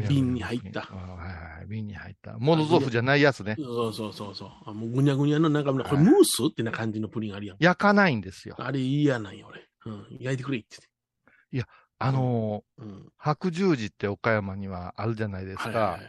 [0.08, 2.38] 瓶に入ったあはいはい、瓶に入った。
[2.38, 3.56] モノゾフじゃないやつね。
[3.58, 4.50] そうそうそうそう。
[4.68, 6.46] あもうぐにゃぐにゃのなんか、これムース？
[6.52, 7.58] ってな感じのプリンあるやん。
[7.60, 8.56] 焼かないんですよ。
[8.60, 9.68] あれ嫌なんよ、俺。
[9.86, 10.08] うん。
[10.20, 10.78] 焼いてくれって
[12.04, 12.96] あの言って。
[12.96, 13.02] うん。
[13.08, 15.70] ー白十字って岡山にはあるじゃないですか。
[15.70, 16.02] はいはい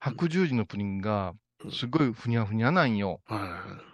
[0.00, 3.20] 白十字のプリンがうんすごいふにゃふにゃなんよ。
[3.26, 3.40] はい。
[3.40, 3.88] はい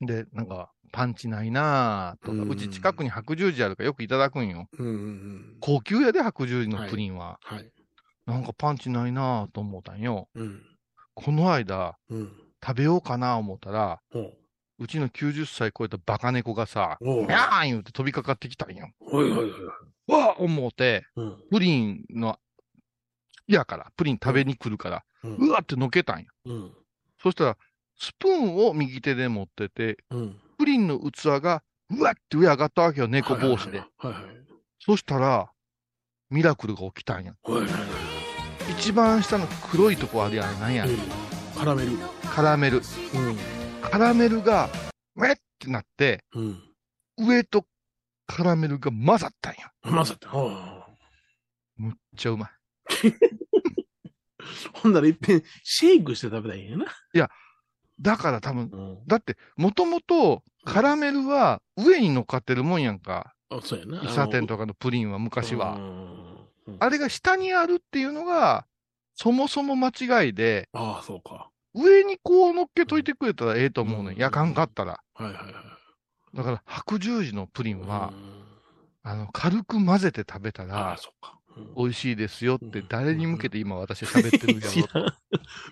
[0.00, 4.68] で、なんか、パンチないなぁとか、うち近くに白十字あるからよくいただくんよ。
[4.78, 5.56] うんうんうん。
[5.60, 7.38] 高級やで、白十字のプリンは。
[7.42, 7.72] はい。
[8.26, 10.28] なんかパンチないなぁと思ったんよ。
[10.34, 10.62] うん。
[11.14, 12.32] この間、うん。
[12.64, 14.37] 食べようかな思ったら、ほう。
[14.78, 18.88] うちの90歳超えたバカ猫がさ、にゃーん言うて飛びかかってきたんよ。
[19.00, 19.50] はいはいはい。
[20.10, 21.36] わあ思うて、うん。
[21.50, 22.38] プリンの、
[23.48, 26.26] いやから、プリン食べに来るから、うんうわってのけたんよ。
[26.46, 26.72] うん。
[27.20, 27.56] そしたら、
[27.98, 30.40] スプーンを右手で持ってて、うん。
[30.58, 33.78] プリンの器が、うわって上上がったわけよ、猫帽子で。
[33.78, 34.38] はいはい
[34.80, 35.50] そしたら、
[36.30, 37.34] ミラクルが起きたんよ。
[37.42, 37.60] はい。
[37.62, 37.80] はいはい
[38.70, 40.92] 一番下の黒いとこあるやん、なんやはい。
[40.92, 40.98] うん。
[41.56, 41.90] カラメル。
[42.22, 42.76] カラメル。
[42.76, 43.57] うん。
[43.82, 44.68] カラメルが、
[45.16, 46.62] ウェッってなって、うん。
[47.16, 47.64] 上と
[48.26, 49.70] カラメルが混ざったんよ。
[49.82, 50.26] まさって。
[50.26, 50.88] ああ。
[51.76, 52.50] むっちゃうまい。
[54.74, 56.86] ほんならいっぺん、シェイクして食べたらいいんやな。
[58.00, 59.06] だから多分、うん。
[59.06, 63.34] だって、もともとカラメルは上に乗っかってるもんやんか。
[63.50, 64.00] あ、そうやな。
[64.00, 65.74] 喫茶店とか、かのプリンは昔は。
[65.76, 66.18] うん
[66.80, 68.66] あれが下にあるっていうのが、
[69.14, 71.50] そもそも間違いで、ああ、そうか。
[71.78, 74.12] 上にこう乗っけといてくれたらええと思うねん。
[74.14, 75.00] うんやかんかったら。
[75.14, 76.36] はいはいはい。
[76.36, 78.44] だから、白十字のプリンはう、ん
[79.02, 80.96] あの、軽く混ぜて食べたあら
[81.76, 85.14] 美味しいですよって誰に向けて今私喋ってるんや 知らん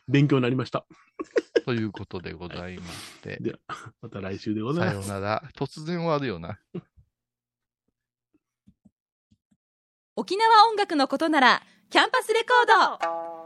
[0.09, 0.81] 勉強になりました。
[0.81, 3.39] ろということでございまして。
[3.43, 3.59] で
[4.01, 5.11] また来週でござさいます。
[5.11, 5.43] ようなら。
[5.55, 6.59] 突然終わるよな。
[10.17, 13.46] 沖縄音楽のことならキャンパスレコード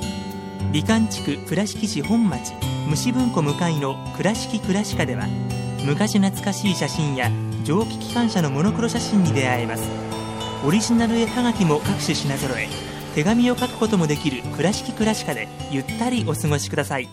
[0.71, 2.53] 美観地区倉敷市本町
[2.87, 5.27] 虫文庫向かいの「倉敷倉歯科」では
[5.83, 7.29] 昔懐かしい写真や
[7.65, 9.83] 蒸気機関車のモノクロ写真に出会えます。
[10.65, 12.69] オリジナル絵はがきも各種品揃え
[13.15, 17.09] 手紙を書くこともできる「倉敷倉歯科」でゆったりお過ごしください。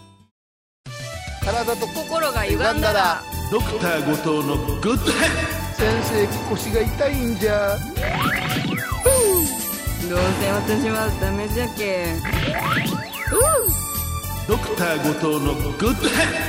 [1.44, 5.30] 体と心が歪んだらドクター後藤のグッドヘッ
[5.74, 7.76] 先生腰が痛いんじゃ。
[10.08, 12.14] どうせ私はダメじゃけ
[13.30, 16.48] ドクター後藤のグッドヘッ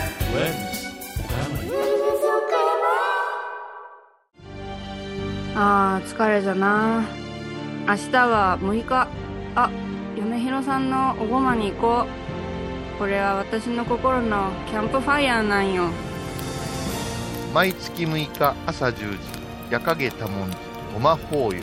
[5.56, 7.04] あー疲れじゃな。
[7.88, 9.08] 明日は6日。
[9.56, 9.70] あ
[10.16, 12.06] 米広さんのおごまに行こ
[12.96, 13.00] う。
[13.00, 15.90] これは私の心のキャンプファイヤーなんよ。
[17.54, 19.40] 毎月6日朝10時。
[19.70, 20.58] 夜影多文字
[20.94, 21.62] ごま法要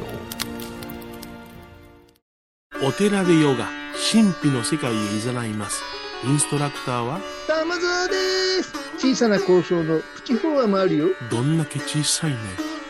[2.87, 3.67] お寺でヨガ、
[3.99, 5.83] 神秘の世界へ誘います。
[6.23, 8.73] インストラクターは、玉沢です。
[8.99, 11.09] 小さな交渉のプチフォアもあるよ。
[11.31, 12.37] どんだけ小さいね。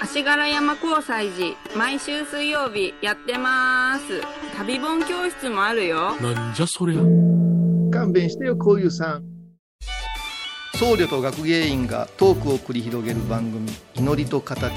[0.01, 4.21] 足柄山交際時毎週水曜日やってます。
[4.57, 6.17] 旅本教室もあるよ。
[6.17, 7.01] なんじゃそりゃ。
[7.93, 9.25] 勘弁してよこういうさん。
[10.75, 14.75] 僧侶と学芸員がトークを繰り広げる番組「祈りと形」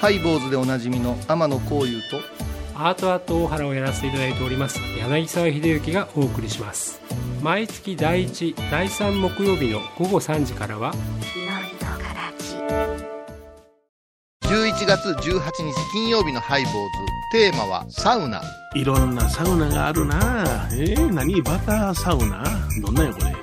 [0.00, 2.45] ハイボーズでおなじみの天野幸雄と
[2.78, 7.00] アートアート大原をやらせていただいております柳沢秀幸がお送りします
[7.42, 10.92] 毎月第1第3木曜日の午後3時からは
[14.44, 15.42] 11月18日
[15.92, 16.78] 金曜日のハイボーズ
[17.32, 18.42] テーマはサウナ
[18.74, 22.44] いろんなサウナがあるなえー、何バターサウナ？
[22.82, 23.34] どんなんやこれ。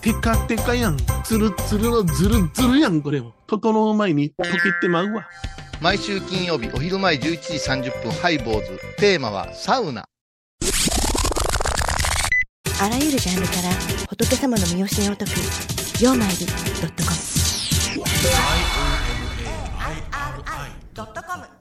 [0.00, 0.96] テカテカやん。
[1.22, 3.22] ツルツルのズルズルやん、これ。
[3.46, 5.28] 整う前に溶けてまうわ。
[5.80, 7.30] 毎週金曜日お昼前11時
[7.90, 8.80] 30分ハイボーズ。
[8.98, 10.04] テーマはサウナ。
[12.80, 13.70] あらゆるジャンルから
[14.08, 15.34] 仏様の身教えを解く
[16.02, 16.52] 「曜マイルド
[16.86, 17.16] ットコム」
[20.94, 21.57] ドットコム